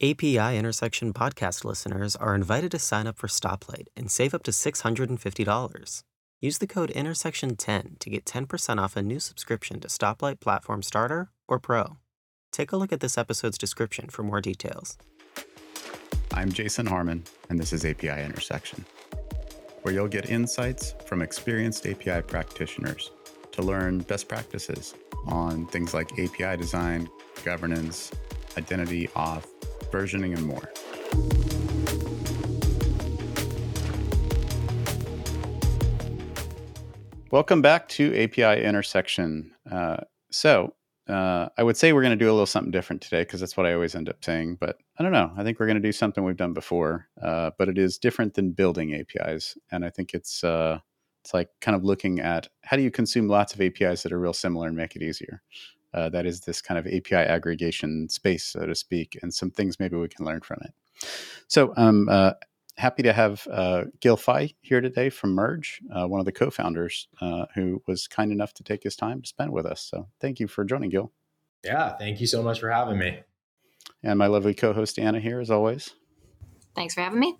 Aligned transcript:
API 0.00 0.56
Intersection 0.56 1.12
podcast 1.12 1.64
listeners 1.64 2.14
are 2.14 2.36
invited 2.36 2.70
to 2.70 2.78
sign 2.78 3.08
up 3.08 3.18
for 3.18 3.26
Stoplight 3.26 3.88
and 3.96 4.08
save 4.08 4.32
up 4.32 4.44
to 4.44 4.52
$650. 4.52 6.02
Use 6.40 6.58
the 6.58 6.68
code 6.68 6.90
INTERSECTION10 6.90 7.98
to 7.98 8.08
get 8.08 8.24
10% 8.24 8.78
off 8.80 8.96
a 8.96 9.02
new 9.02 9.18
subscription 9.18 9.80
to 9.80 9.88
Stoplight 9.88 10.38
Platform 10.38 10.84
Starter 10.84 11.32
or 11.48 11.58
Pro. 11.58 11.96
Take 12.52 12.70
a 12.70 12.76
look 12.76 12.92
at 12.92 13.00
this 13.00 13.18
episode's 13.18 13.58
description 13.58 14.08
for 14.08 14.22
more 14.22 14.40
details. 14.40 14.96
I'm 16.32 16.52
Jason 16.52 16.86
Harmon, 16.86 17.24
and 17.50 17.58
this 17.58 17.72
is 17.72 17.84
API 17.84 18.22
Intersection, 18.22 18.84
where 19.82 19.92
you'll 19.92 20.06
get 20.06 20.30
insights 20.30 20.94
from 21.06 21.22
experienced 21.22 21.88
API 21.88 22.22
practitioners 22.22 23.10
to 23.50 23.62
learn 23.62 23.98
best 23.98 24.28
practices 24.28 24.94
on 25.26 25.66
things 25.66 25.92
like 25.92 26.12
API 26.12 26.56
design, 26.56 27.10
governance, 27.44 28.12
identity, 28.56 29.08
auth, 29.08 29.57
versioning, 29.90 30.36
and 30.36 30.46
more. 30.46 30.70
Welcome 37.30 37.60
back 37.60 37.88
to 37.90 38.14
API 38.16 38.62
Intersection. 38.62 39.52
Uh, 39.70 39.98
so, 40.30 40.74
uh, 41.08 41.48
I 41.56 41.62
would 41.62 41.76
say 41.76 41.92
we're 41.92 42.02
going 42.02 42.18
to 42.18 42.24
do 42.24 42.30
a 42.30 42.32
little 42.32 42.46
something 42.46 42.70
different 42.70 43.02
today 43.02 43.22
because 43.22 43.40
that's 43.40 43.56
what 43.56 43.66
I 43.66 43.74
always 43.74 43.94
end 43.94 44.08
up 44.08 44.22
saying. 44.24 44.56
But 44.60 44.78
I 44.98 45.02
don't 45.02 45.12
know. 45.12 45.32
I 45.36 45.42
think 45.42 45.58
we're 45.58 45.66
going 45.66 45.80
to 45.80 45.88
do 45.88 45.92
something 45.92 46.24
we've 46.24 46.36
done 46.36 46.52
before, 46.52 47.08
uh, 47.22 47.50
but 47.58 47.68
it 47.68 47.78
is 47.78 47.98
different 47.98 48.34
than 48.34 48.52
building 48.52 48.94
APIs. 48.94 49.56
And 49.70 49.84
I 49.84 49.90
think 49.90 50.14
it's 50.14 50.44
uh, 50.44 50.80
it's 51.24 51.34
like 51.34 51.48
kind 51.60 51.74
of 51.74 51.84
looking 51.84 52.20
at 52.20 52.48
how 52.62 52.76
do 52.76 52.82
you 52.82 52.90
consume 52.90 53.28
lots 53.28 53.54
of 53.54 53.60
APIs 53.60 54.02
that 54.02 54.12
are 54.12 54.18
real 54.18 54.32
similar 54.32 54.68
and 54.68 54.76
make 54.76 54.96
it 54.96 55.02
easier. 55.02 55.42
Uh, 55.98 56.08
that 56.08 56.26
is 56.26 56.40
this 56.40 56.62
kind 56.62 56.78
of 56.78 56.86
API 56.86 57.16
aggregation 57.16 58.08
space, 58.08 58.44
so 58.44 58.64
to 58.64 58.74
speak, 58.74 59.18
and 59.20 59.34
some 59.34 59.50
things 59.50 59.80
maybe 59.80 59.96
we 59.96 60.06
can 60.06 60.24
learn 60.24 60.40
from 60.40 60.60
it. 60.62 60.72
So 61.48 61.74
I'm 61.76 62.08
uh, 62.08 62.34
happy 62.76 63.02
to 63.02 63.12
have 63.12 63.44
uh, 63.50 63.84
Gil 63.98 64.16
Feig 64.16 64.54
here 64.60 64.80
today 64.80 65.10
from 65.10 65.34
Merge, 65.34 65.80
uh, 65.92 66.06
one 66.06 66.20
of 66.20 66.24
the 66.24 66.30
co-founders, 66.30 67.08
uh, 67.20 67.46
who 67.56 67.82
was 67.88 68.06
kind 68.06 68.30
enough 68.30 68.54
to 68.54 68.62
take 68.62 68.84
his 68.84 68.94
time 68.94 69.22
to 69.22 69.28
spend 69.28 69.50
with 69.50 69.66
us. 69.66 69.80
So 69.80 70.06
thank 70.20 70.38
you 70.38 70.46
for 70.46 70.64
joining, 70.64 70.90
Gil. 70.90 71.10
Yeah, 71.64 71.96
thank 71.96 72.20
you 72.20 72.28
so 72.28 72.44
much 72.44 72.60
for 72.60 72.70
having 72.70 72.98
me. 72.98 73.18
And 74.04 74.20
my 74.20 74.28
lovely 74.28 74.54
co-host 74.54 75.00
Anna 75.00 75.18
here, 75.18 75.40
as 75.40 75.50
always. 75.50 75.90
Thanks 76.76 76.94
for 76.94 77.00
having 77.00 77.18
me. 77.18 77.36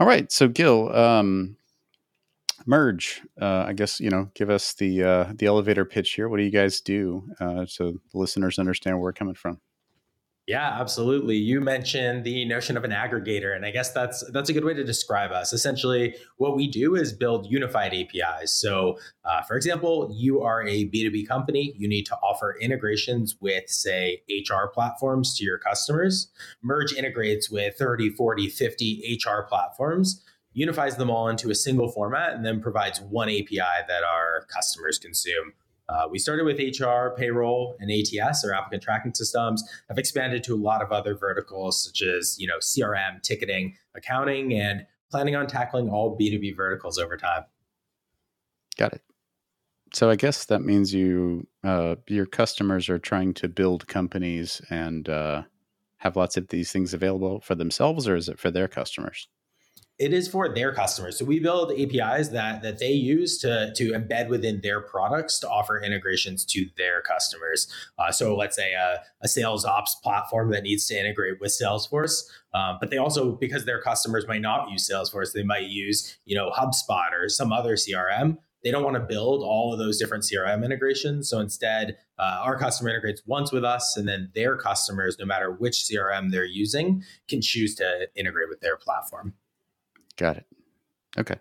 All 0.00 0.06
right, 0.08 0.32
so 0.32 0.48
Gil, 0.48 0.92
um, 0.92 1.58
merge 2.66 3.22
uh, 3.40 3.64
i 3.66 3.72
guess 3.72 4.00
you 4.00 4.10
know 4.10 4.30
give 4.34 4.50
us 4.50 4.74
the 4.74 5.02
uh, 5.02 5.32
the 5.34 5.46
elevator 5.46 5.84
pitch 5.84 6.12
here. 6.12 6.28
What 6.28 6.38
do 6.38 6.42
you 6.42 6.50
guys 6.50 6.80
do 6.80 7.28
uh, 7.40 7.66
so 7.66 7.92
the 8.12 8.18
listeners 8.18 8.58
understand 8.58 8.96
where 8.96 9.04
we're 9.04 9.12
coming 9.12 9.34
from? 9.34 9.60
Yeah 10.46 10.78
absolutely. 10.78 11.36
You 11.36 11.62
mentioned 11.62 12.24
the 12.24 12.44
notion 12.44 12.76
of 12.76 12.84
an 12.84 12.90
aggregator 12.90 13.56
and 13.56 13.64
i 13.64 13.70
guess 13.70 13.92
that's 13.92 14.22
that's 14.30 14.50
a 14.50 14.52
good 14.52 14.64
way 14.64 14.74
to 14.74 14.84
describe 14.84 15.30
us. 15.30 15.52
Essentially 15.52 16.14
what 16.36 16.54
we 16.54 16.66
do 16.68 16.94
is 16.96 17.12
build 17.12 17.50
unified 17.50 17.94
apis 17.94 18.50
so 18.50 18.98
uh, 19.24 19.42
for 19.42 19.56
example 19.56 20.10
you 20.14 20.42
are 20.42 20.62
a 20.66 20.84
b2b 20.90 21.26
company. 21.26 21.74
You 21.76 21.88
need 21.88 22.04
to 22.06 22.16
offer 22.16 22.56
integrations 22.60 23.36
with 23.40 23.68
say 23.68 24.22
hr 24.28 24.66
platforms 24.72 25.36
to 25.38 25.44
your 25.44 25.58
customers. 25.58 26.30
Merge 26.62 26.92
integrates 26.92 27.50
with 27.50 27.76
30 27.78 28.10
40 28.10 28.48
50 28.48 29.18
hr 29.24 29.42
platforms 29.48 30.22
unifies 30.54 30.96
them 30.96 31.10
all 31.10 31.28
into 31.28 31.50
a 31.50 31.54
single 31.54 31.88
format 31.88 32.32
and 32.32 32.44
then 32.44 32.60
provides 32.60 33.00
one 33.00 33.28
API 33.28 33.58
that 33.88 34.02
our 34.02 34.46
customers 34.48 34.98
consume. 34.98 35.52
Uh, 35.88 36.08
we 36.10 36.18
started 36.18 36.44
with 36.44 36.58
HR, 36.58 37.14
payroll, 37.16 37.76
and 37.78 37.90
ATS, 37.90 38.44
or 38.44 38.54
applicant 38.54 38.82
tracking 38.82 39.12
systems. 39.12 39.62
I've 39.90 39.98
expanded 39.98 40.42
to 40.44 40.54
a 40.54 40.56
lot 40.56 40.80
of 40.80 40.92
other 40.92 41.14
verticals 41.14 41.84
such 41.84 42.02
as 42.02 42.36
you 42.38 42.46
know 42.46 42.58
CRM, 42.58 43.22
ticketing, 43.22 43.76
accounting, 43.94 44.54
and 44.54 44.86
planning 45.10 45.36
on 45.36 45.46
tackling 45.46 45.90
all 45.90 46.16
B 46.16 46.30
two 46.30 46.38
B 46.38 46.52
verticals 46.52 46.98
over 46.98 47.16
time. 47.16 47.44
Got 48.78 48.94
it. 48.94 49.02
So 49.92 50.10
I 50.10 50.16
guess 50.16 50.46
that 50.46 50.62
means 50.62 50.94
you 50.94 51.46
uh, 51.62 51.96
your 52.08 52.26
customers 52.26 52.88
are 52.88 52.98
trying 52.98 53.34
to 53.34 53.48
build 53.48 53.86
companies 53.86 54.62
and 54.70 55.08
uh, 55.08 55.42
have 55.98 56.16
lots 56.16 56.38
of 56.38 56.48
these 56.48 56.72
things 56.72 56.94
available 56.94 57.40
for 57.40 57.54
themselves, 57.54 58.08
or 58.08 58.16
is 58.16 58.28
it 58.28 58.38
for 58.38 58.50
their 58.50 58.68
customers? 58.68 59.28
It 59.98 60.12
is 60.12 60.26
for 60.26 60.52
their 60.52 60.72
customers. 60.72 61.18
So 61.18 61.24
we 61.24 61.38
build 61.38 61.70
APIs 61.70 62.28
that 62.28 62.62
that 62.62 62.78
they 62.78 62.92
use 62.92 63.38
to 63.38 63.72
to 63.76 63.92
embed 63.92 64.28
within 64.28 64.60
their 64.60 64.80
products 64.80 65.38
to 65.40 65.48
offer 65.48 65.80
integrations 65.80 66.44
to 66.46 66.66
their 66.76 67.00
customers. 67.02 67.68
Uh, 67.98 68.10
so 68.10 68.36
let's 68.36 68.56
say 68.56 68.72
a, 68.72 69.02
a, 69.22 69.28
sales 69.28 69.64
ops 69.64 69.94
platform 69.96 70.50
that 70.50 70.64
needs 70.64 70.86
to 70.88 70.98
integrate 70.98 71.40
with 71.40 71.50
Salesforce, 71.50 72.24
um, 72.54 72.78
but 72.80 72.90
they 72.90 72.98
also 72.98 73.32
because 73.32 73.64
their 73.64 73.80
customers 73.80 74.26
might 74.26 74.42
not 74.42 74.68
use 74.70 74.88
Salesforce, 74.90 75.32
they 75.32 75.44
might 75.44 75.68
use 75.68 76.16
you 76.24 76.34
know 76.34 76.50
HubSpot 76.50 77.12
or 77.12 77.28
some 77.28 77.52
other 77.52 77.76
CRM. 77.76 78.38
They 78.64 78.70
don't 78.70 78.82
want 78.82 78.94
to 78.96 79.00
build 79.00 79.42
all 79.42 79.74
of 79.74 79.78
those 79.78 79.98
different 79.98 80.24
CRM 80.24 80.64
integrations. 80.64 81.28
So 81.28 81.38
instead, 81.38 81.98
uh, 82.18 82.40
our 82.42 82.58
customer 82.58 82.88
integrates 82.88 83.22
once 83.26 83.52
with 83.52 83.62
us, 83.62 83.96
and 83.98 84.08
then 84.08 84.30
their 84.34 84.56
customers, 84.56 85.18
no 85.18 85.26
matter 85.26 85.52
which 85.52 85.84
CRM 85.84 86.30
they're 86.32 86.46
using, 86.46 87.04
can 87.28 87.42
choose 87.42 87.74
to 87.74 88.08
integrate 88.16 88.48
with 88.48 88.60
their 88.60 88.78
platform. 88.78 89.34
Got 90.16 90.38
it. 90.38 90.46
Okay. 91.18 91.36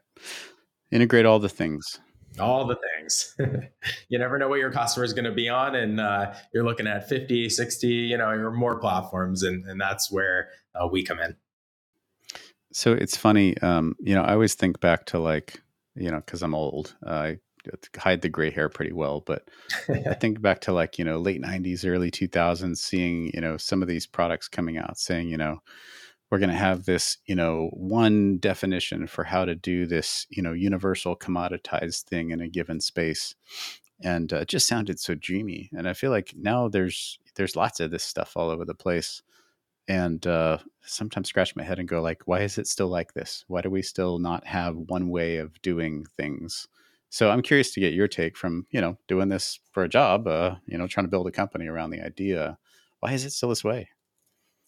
Integrate 0.91 1.25
all 1.25 1.39
the 1.39 1.49
things. 1.49 1.99
All 2.39 2.65
the 2.65 2.77
things. 2.97 3.35
you 4.09 4.17
never 4.17 4.37
know 4.37 4.47
what 4.47 4.59
your 4.59 4.71
customer 4.71 5.03
is 5.03 5.13
going 5.13 5.25
to 5.25 5.31
be 5.31 5.49
on. 5.49 5.75
And 5.75 5.99
uh, 5.99 6.33
you're 6.53 6.63
looking 6.63 6.87
at 6.87 7.07
50, 7.07 7.49
60, 7.49 7.87
you 7.87 8.17
know, 8.17 8.29
or 8.29 8.51
more 8.51 8.79
platforms. 8.79 9.43
And, 9.43 9.65
and 9.65 9.79
that's 9.79 10.11
where 10.11 10.49
uh, 10.75 10.87
we 10.87 11.03
come 11.03 11.19
in. 11.19 11.35
So 12.71 12.93
it's 12.93 13.15
funny. 13.15 13.57
Um, 13.59 13.95
you 13.99 14.15
know, 14.15 14.23
I 14.23 14.33
always 14.33 14.55
think 14.55 14.79
back 14.79 15.05
to 15.07 15.19
like, 15.19 15.61
you 15.95 16.09
know, 16.09 16.17
because 16.17 16.41
I'm 16.41 16.55
old, 16.55 16.95
uh, 17.05 17.09
I 17.09 17.37
hide 17.95 18.21
the 18.21 18.29
gray 18.29 18.49
hair 18.49 18.67
pretty 18.67 18.93
well, 18.93 19.21
but 19.21 19.47
I 19.89 20.15
think 20.15 20.41
back 20.41 20.61
to 20.61 20.73
like, 20.73 20.97
you 20.97 21.05
know, 21.05 21.19
late 21.19 21.41
90s, 21.41 21.87
early 21.87 22.11
2000s, 22.11 22.77
seeing, 22.77 23.31
you 23.33 23.41
know, 23.41 23.57
some 23.57 23.81
of 23.81 23.87
these 23.87 24.07
products 24.07 24.47
coming 24.47 24.77
out 24.77 24.97
saying, 24.97 25.29
you 25.29 25.37
know, 25.37 25.59
we're 26.33 26.39
going 26.39 26.49
to 26.49 26.55
have 26.55 26.85
this 26.85 27.19
you 27.27 27.35
know 27.35 27.69
one 27.73 28.39
definition 28.39 29.05
for 29.05 29.23
how 29.23 29.45
to 29.45 29.53
do 29.53 29.85
this 29.85 30.25
you 30.31 30.41
know 30.41 30.51
universal 30.51 31.15
commoditized 31.15 32.05
thing 32.05 32.31
in 32.31 32.41
a 32.41 32.47
given 32.47 32.81
space. 32.81 33.35
And 34.01 34.33
uh, 34.33 34.37
it 34.37 34.47
just 34.47 34.65
sounded 34.65 34.99
so 34.99 35.13
dreamy 35.13 35.69
and 35.73 35.87
i 35.87 35.93
feel 35.93 36.09
like 36.09 36.33
now 36.35 36.69
there's 36.69 37.19
there's 37.35 37.55
lots 37.55 37.79
of 37.79 37.91
this 37.91 38.03
stuff 38.03 38.35
all 38.35 38.49
over 38.49 38.65
the 38.65 38.73
place. 38.73 39.21
And 39.87 40.25
uh, 40.25 40.57
sometimes 40.81 41.29
scratch 41.29 41.55
my 41.55 41.61
head 41.61 41.77
and 41.77 41.87
go 41.87 42.01
like 42.01 42.23
why 42.25 42.39
is 42.39 42.57
it 42.57 42.65
still 42.65 42.87
like 42.87 43.13
this? 43.13 43.45
Why 43.47 43.61
do 43.61 43.69
we 43.69 43.83
still 43.83 44.17
not 44.17 44.47
have 44.47 44.75
one 44.75 45.09
way 45.09 45.37
of 45.37 45.61
doing 45.61 46.03
things? 46.17 46.67
So 47.11 47.29
i'm 47.29 47.43
curious 47.43 47.71
to 47.73 47.79
get 47.79 47.93
your 47.93 48.07
take 48.07 48.37
from 48.37 48.65
you 48.71 48.81
know 48.81 48.97
doing 49.07 49.29
this 49.29 49.59
for 49.71 49.83
a 49.83 49.89
job 49.89 50.27
uh, 50.27 50.55
you 50.65 50.79
know 50.79 50.87
trying 50.87 51.05
to 51.05 51.11
build 51.11 51.27
a 51.27 51.31
company 51.31 51.67
around 51.67 51.91
the 51.91 52.01
idea. 52.01 52.57
Why 53.01 53.11
is 53.11 53.23
it 53.23 53.33
still 53.33 53.49
this 53.49 53.63
way 53.63 53.89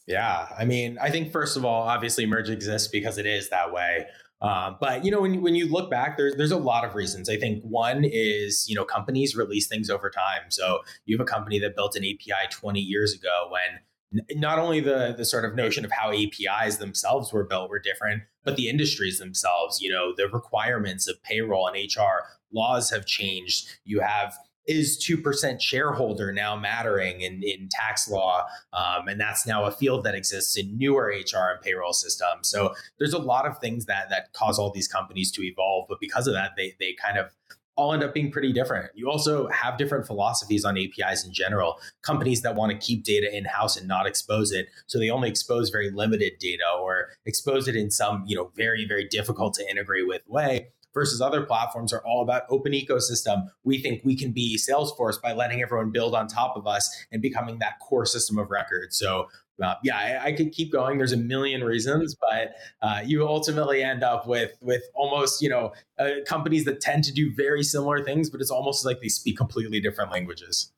yeah, 0.07 0.47
I 0.57 0.65
mean, 0.65 0.97
I 1.01 1.09
think 1.09 1.31
first 1.31 1.57
of 1.57 1.65
all, 1.65 1.83
obviously, 1.83 2.25
merge 2.25 2.49
exists 2.49 2.87
because 2.87 3.17
it 3.17 3.25
is 3.25 3.49
that 3.49 3.73
way. 3.73 4.05
Um, 4.41 4.77
but 4.79 5.03
you 5.03 5.11
know, 5.11 5.21
when 5.21 5.41
when 5.41 5.55
you 5.55 5.67
look 5.67 5.89
back, 5.89 6.17
there's 6.17 6.35
there's 6.35 6.51
a 6.51 6.57
lot 6.57 6.85
of 6.85 6.93
reasons. 6.93 7.29
I 7.29 7.37
think 7.37 7.63
one 7.63 8.03
is 8.03 8.65
you 8.67 8.75
know 8.75 8.85
companies 8.85 9.35
release 9.35 9.67
things 9.67 9.89
over 9.89 10.09
time. 10.09 10.49
So 10.49 10.81
you 11.05 11.17
have 11.17 11.25
a 11.25 11.29
company 11.29 11.57
that 11.59 11.75
built 11.75 11.95
an 11.95 12.03
API 12.03 12.49
20 12.51 12.79
years 12.79 13.13
ago 13.13 13.49
when 13.49 14.29
not 14.39 14.59
only 14.59 14.81
the 14.81 15.15
the 15.17 15.25
sort 15.25 15.45
of 15.45 15.55
notion 15.55 15.85
of 15.85 15.91
how 15.91 16.11
APIs 16.11 16.77
themselves 16.77 17.33
were 17.33 17.45
built 17.45 17.69
were 17.69 17.79
different, 17.79 18.23
but 18.43 18.55
the 18.55 18.69
industries 18.69 19.19
themselves, 19.19 19.81
you 19.81 19.89
know, 19.89 20.13
the 20.15 20.27
requirements 20.29 21.07
of 21.07 21.21
payroll 21.23 21.67
and 21.67 21.75
HR 21.75 22.27
laws 22.53 22.91
have 22.91 23.05
changed. 23.05 23.67
You 23.85 24.01
have 24.01 24.35
is 24.67 24.97
2% 24.97 25.61
shareholder 25.61 26.31
now 26.31 26.55
mattering 26.55 27.21
in, 27.21 27.41
in 27.43 27.69
tax 27.69 28.09
law? 28.09 28.45
Um, 28.73 29.07
and 29.07 29.19
that's 29.19 29.45
now 29.45 29.65
a 29.65 29.71
field 29.71 30.03
that 30.05 30.15
exists 30.15 30.57
in 30.57 30.77
newer 30.77 31.05
HR 31.07 31.51
and 31.51 31.61
payroll 31.61 31.93
systems. 31.93 32.49
So 32.49 32.73
there's 32.97 33.13
a 33.13 33.19
lot 33.19 33.45
of 33.45 33.59
things 33.59 33.85
that 33.85 34.09
that 34.09 34.33
cause 34.33 34.59
all 34.59 34.71
these 34.71 34.87
companies 34.87 35.31
to 35.33 35.43
evolve. 35.43 35.87
But 35.87 35.99
because 35.99 36.27
of 36.27 36.33
that, 36.33 36.51
they, 36.57 36.75
they 36.79 36.93
kind 36.93 37.17
of 37.17 37.31
all 37.75 37.93
end 37.93 38.03
up 38.03 38.13
being 38.13 38.31
pretty 38.31 38.53
different. 38.53 38.89
You 38.95 39.09
also 39.09 39.47
have 39.49 39.77
different 39.77 40.07
philosophies 40.07 40.63
on 40.63 40.77
APIs 40.77 41.25
in 41.25 41.33
general. 41.33 41.79
Companies 42.01 42.41
that 42.41 42.55
want 42.55 42.71
to 42.71 42.77
keep 42.77 43.03
data 43.03 43.35
in 43.35 43.45
house 43.45 43.75
and 43.75 43.87
not 43.87 44.07
expose 44.07 44.51
it, 44.51 44.67
so 44.87 44.97
they 44.97 45.09
only 45.09 45.29
expose 45.29 45.69
very 45.69 45.91
limited 45.91 46.33
data 46.39 46.63
or 46.79 47.09
expose 47.25 47.67
it 47.67 47.75
in 47.75 47.91
some 47.91 48.23
you 48.25 48.35
know 48.35 48.51
very 48.55 48.85
very 48.87 49.05
difficult 49.05 49.53
to 49.55 49.69
integrate 49.69 50.07
with 50.07 50.21
way 50.27 50.69
versus 50.95 51.21
other 51.21 51.43
platforms 51.43 51.93
are 51.93 52.01
all 52.03 52.23
about 52.23 52.43
open 52.49 52.71
ecosystem. 52.71 53.45
We 53.63 53.79
think 53.79 54.01
we 54.03 54.15
can 54.15 54.31
be 54.31 54.57
Salesforce 54.57 55.21
by 55.21 55.33
letting 55.33 55.61
everyone 55.61 55.91
build 55.91 56.15
on 56.15 56.27
top 56.27 56.57
of 56.57 56.65
us 56.65 56.89
and 57.11 57.21
becoming 57.21 57.59
that 57.59 57.79
core 57.79 58.07
system 58.07 58.39
of 58.39 58.49
record. 58.49 58.93
So 58.93 59.27
uh, 59.61 59.75
yeah, 59.83 59.97
I, 59.97 60.27
I, 60.27 60.31
could 60.33 60.51
keep 60.51 60.71
going. 60.71 60.97
There's 60.97 61.13
a 61.13 61.17
million 61.17 61.63
reasons, 61.63 62.15
but 62.19 62.55
uh, 62.81 63.01
you 63.05 63.25
ultimately 63.25 63.81
end 63.83 64.03
up 64.03 64.27
with 64.27 64.51
with 64.59 64.83
almost 64.93 65.41
you 65.41 65.47
know 65.47 65.71
uh, 65.97 66.09
companies 66.27 66.65
that 66.65 66.81
tend 66.81 67.05
to 67.05 67.13
do 67.13 67.33
very 67.33 67.63
similar 67.63 68.03
things, 68.03 68.29
but 68.29 68.41
it's 68.41 68.51
almost 68.51 68.83
like 68.85 68.99
they 68.99 69.07
speak 69.07 69.37
completely 69.37 69.79
different 69.79 70.11
languages. 70.11 70.73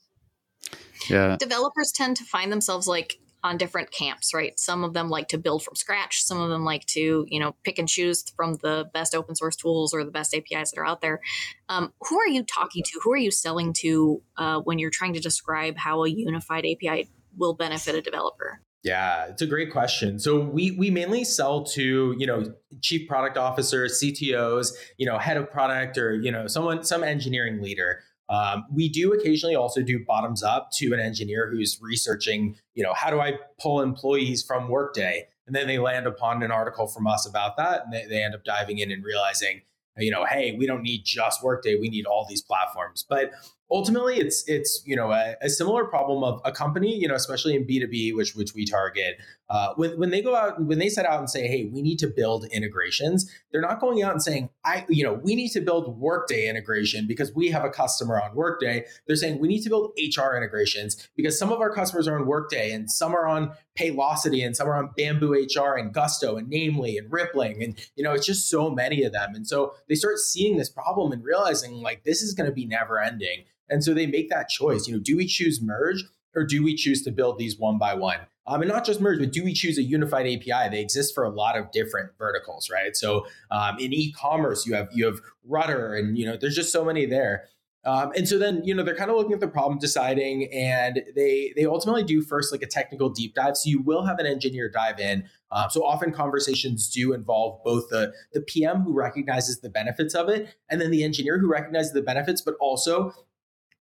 Yeah, 1.09 1.37
developers 1.39 1.91
tend 1.91 2.17
to 2.17 2.23
find 2.25 2.51
themselves 2.51 2.87
like 2.87 3.19
on 3.47 3.57
different 3.57 3.91
camps, 3.91 4.33
right? 4.33 4.59
Some 4.59 4.83
of 4.83 4.93
them 4.93 5.09
like 5.09 5.29
to 5.29 5.37
build 5.37 5.63
from 5.63 5.75
scratch. 5.75 6.21
Some 6.21 6.39
of 6.39 6.49
them 6.49 6.65
like 6.65 6.85
to, 6.87 7.25
you 7.27 7.39
know, 7.39 7.55
pick 7.63 7.79
and 7.79 7.87
choose 7.87 8.23
from 8.35 8.55
the 8.55 8.89
best 8.93 9.15
open 9.15 9.35
source 9.35 9.55
tools 9.55 9.93
or 9.93 10.03
the 10.03 10.11
best 10.11 10.35
APIs 10.35 10.71
that 10.71 10.79
are 10.79 10.85
out 10.85 11.01
there. 11.01 11.21
Um, 11.69 11.93
who 12.01 12.19
are 12.19 12.27
you 12.27 12.43
talking 12.43 12.83
to? 12.83 12.99
Who 13.03 13.13
are 13.13 13.17
you 13.17 13.31
selling 13.31 13.73
to 13.73 14.21
uh, 14.37 14.59
when 14.59 14.79
you're 14.79 14.91
trying 14.91 15.13
to 15.13 15.19
describe 15.19 15.77
how 15.77 16.03
a 16.03 16.09
unified 16.09 16.65
API 16.65 17.09
will 17.37 17.53
benefit 17.53 17.95
a 17.95 18.01
developer? 18.01 18.61
Yeah, 18.83 19.25
it's 19.25 19.41
a 19.41 19.47
great 19.47 19.71
question. 19.71 20.19
So 20.19 20.39
we 20.39 20.71
we 20.71 20.91
mainly 20.91 21.23
sell 21.23 21.63
to 21.63 22.15
you 22.17 22.27
know 22.27 22.53
chief 22.81 23.07
product 23.07 23.37
officers, 23.37 24.01
CTOs, 24.01 24.73
you 24.97 25.05
know 25.05 25.17
head 25.17 25.37
of 25.37 25.49
product, 25.49 25.97
or 25.97 26.15
you 26.15 26.31
know 26.31 26.47
someone 26.47 26.83
some 26.83 27.03
engineering 27.03 27.61
leader. 27.61 28.01
Um, 28.29 28.65
we 28.73 28.89
do 28.89 29.13
occasionally 29.13 29.55
also 29.55 29.81
do 29.81 30.03
bottoms 30.05 30.43
up 30.43 30.71
to 30.77 30.93
an 30.93 30.99
engineer 30.99 31.49
who's 31.49 31.79
researching, 31.81 32.57
you 32.73 32.83
know, 32.83 32.93
how 32.93 33.09
do 33.09 33.19
I 33.21 33.39
pull 33.59 33.81
employees 33.81 34.43
from 34.43 34.67
Workday? 34.67 35.27
And 35.45 35.55
then 35.55 35.67
they 35.67 35.79
land 35.79 36.07
upon 36.07 36.43
an 36.43 36.51
article 36.51 36.87
from 36.87 37.07
us 37.07 37.27
about 37.27 37.55
that. 37.57 37.85
And 37.85 37.93
they, 37.93 38.05
they 38.05 38.23
end 38.23 38.35
up 38.35 38.43
diving 38.43 38.79
in 38.79 38.91
and 38.91 39.03
realizing, 39.03 39.61
you 39.97 40.11
know, 40.11 40.25
hey, 40.25 40.55
we 40.57 40.67
don't 40.67 40.83
need 40.83 41.03
just 41.05 41.41
Workday, 41.41 41.75
we 41.79 41.89
need 41.89 42.05
all 42.05 42.25
these 42.27 42.41
platforms. 42.41 43.05
But 43.07 43.31
ultimately 43.69 44.17
it's 44.17 44.43
it's 44.47 44.81
you 44.85 44.95
know 44.95 45.11
a, 45.11 45.35
a, 45.41 45.49
similar 45.49 45.85
problem 45.85 46.23
of 46.23 46.41
a 46.45 46.51
company 46.51 46.95
you 46.95 47.07
know 47.07 47.15
especially 47.15 47.55
in 47.55 47.65
b2b 47.65 48.15
which 48.15 48.35
which 48.35 48.53
we 48.53 48.65
target 48.65 49.17
uh, 49.49 49.73
when, 49.75 49.97
when 49.97 50.09
they 50.09 50.21
go 50.21 50.35
out 50.35 50.61
when 50.61 50.79
they 50.79 50.89
set 50.89 51.05
out 51.05 51.19
and 51.19 51.29
say 51.29 51.47
hey 51.47 51.69
we 51.73 51.81
need 51.81 51.99
to 51.99 52.07
build 52.07 52.45
integrations 52.51 53.29
they're 53.51 53.61
not 53.61 53.79
going 53.79 54.01
out 54.01 54.11
and 54.11 54.21
saying 54.21 54.49
i 54.63 54.85
you 54.89 55.03
know 55.03 55.13
we 55.13 55.35
need 55.35 55.49
to 55.49 55.61
build 55.61 55.99
workday 55.99 56.47
integration 56.47 57.07
because 57.07 57.33
we 57.33 57.49
have 57.49 57.63
a 57.63 57.69
customer 57.69 58.21
on 58.21 58.35
workday. 58.35 58.85
They're 59.05 59.15
saying 59.15 59.39
we 59.39 59.47
need 59.47 59.61
to 59.61 59.69
build 59.69 59.91
hr 59.97 60.35
integrations 60.35 61.07
because 61.15 61.37
some 61.37 61.51
of 61.51 61.59
our 61.59 61.73
customers 61.73 62.07
are 62.07 62.19
on 62.19 62.25
workday 62.25 62.71
and 62.71 62.89
some 62.89 63.13
are 63.13 63.27
on 63.27 63.51
paylocity 63.77 64.45
and 64.45 64.55
some 64.55 64.67
are 64.67 64.75
on 64.75 64.91
bamboo 64.97 65.33
hr 65.33 65.77
and 65.77 65.93
gusto 65.93 66.37
and 66.37 66.49
namely 66.49 66.97
and 66.97 67.11
rippling. 67.11 67.63
And 67.63 67.77
you 67.95 68.03
know 68.03 68.13
it's 68.13 68.25
just 68.25 68.49
so 68.49 68.69
many 68.69 69.03
of 69.03 69.13
them. 69.13 69.35
And 69.35 69.47
so 69.47 69.73
they 69.87 69.95
start 69.95 70.19
seeing 70.19 70.57
this 70.57 70.69
problem 70.69 71.11
and 71.11 71.23
realizing 71.23 71.81
like 71.81 72.03
this 72.03 72.21
is 72.21 72.33
going 72.33 72.49
to 72.49 72.53
be 72.53 72.65
never 72.65 72.99
ending 72.99 73.43
and 73.69 73.83
so 73.83 73.93
they 73.93 74.07
make 74.07 74.29
that 74.29 74.49
choice. 74.49 74.87
You 74.87 74.95
know, 74.95 74.99
do 74.99 75.17
we 75.17 75.27
choose 75.27 75.61
merge 75.61 76.03
or 76.35 76.43
do 76.43 76.63
we 76.63 76.75
choose 76.75 77.01
to 77.03 77.11
build 77.11 77.37
these 77.37 77.57
one 77.57 77.77
by 77.77 77.93
one? 77.93 78.19
Um, 78.45 78.61
and 78.61 78.71
not 78.71 78.85
just 78.85 79.01
merge, 79.01 79.19
but 79.19 79.33
do 79.33 79.43
we 79.43 79.53
choose 79.53 79.77
a 79.77 79.83
unified 79.83 80.25
API? 80.25 80.69
They 80.69 80.79
exist 80.79 81.13
for 81.13 81.25
a 81.25 81.29
lot 81.29 81.57
of 81.57 81.69
different 81.71 82.11
verticals, 82.17 82.69
right? 82.69 82.95
So 82.95 83.27
um, 83.51 83.77
in 83.77 83.93
e-commerce, 83.93 84.65
you 84.65 84.73
have 84.73 84.87
you 84.93 85.05
have 85.05 85.19
Rutter, 85.43 85.95
and 85.95 86.17
you 86.17 86.25
know 86.25 86.37
there's 86.37 86.55
just 86.55 86.71
so 86.71 86.85
many 86.85 87.05
there. 87.05 87.45
Um, 87.83 88.11
and 88.17 88.27
so 88.27 88.37
then 88.37 88.63
you 88.63 88.73
know 88.73 88.83
they're 88.83 88.95
kind 88.95 89.09
of 89.09 89.17
looking 89.17 89.33
at 89.33 89.41
the 89.41 89.47
problem, 89.49 89.79
deciding, 89.79 90.51
and 90.53 91.01
they 91.15 91.53
they 91.57 91.65
ultimately 91.65 92.03
do 92.03 92.21
first 92.21 92.51
like 92.53 92.61
a 92.61 92.67
technical 92.67 93.09
deep 93.09 93.33
dive. 93.33 93.57
So 93.57 93.69
you 93.69 93.81
will 93.81 94.05
have 94.05 94.19
an 94.19 94.25
engineer 94.25 94.69
dive 94.69 94.99
in. 94.99 95.25
Uh, 95.51 95.69
so 95.69 95.85
often 95.85 96.11
conversations 96.11 96.89
do 96.89 97.13
involve 97.13 97.61
both 97.63 97.89
the 97.89 98.13
the 98.33 98.41
PM 98.41 98.81
who 98.81 98.93
recognizes 98.93 99.59
the 99.59 99.69
benefits 99.69 100.15
of 100.15 100.29
it, 100.29 100.55
and 100.69 100.79
then 100.79 100.91
the 100.91 101.03
engineer 101.03 101.37
who 101.37 101.47
recognizes 101.47 101.93
the 101.93 102.01
benefits, 102.01 102.41
but 102.41 102.55
also 102.61 103.13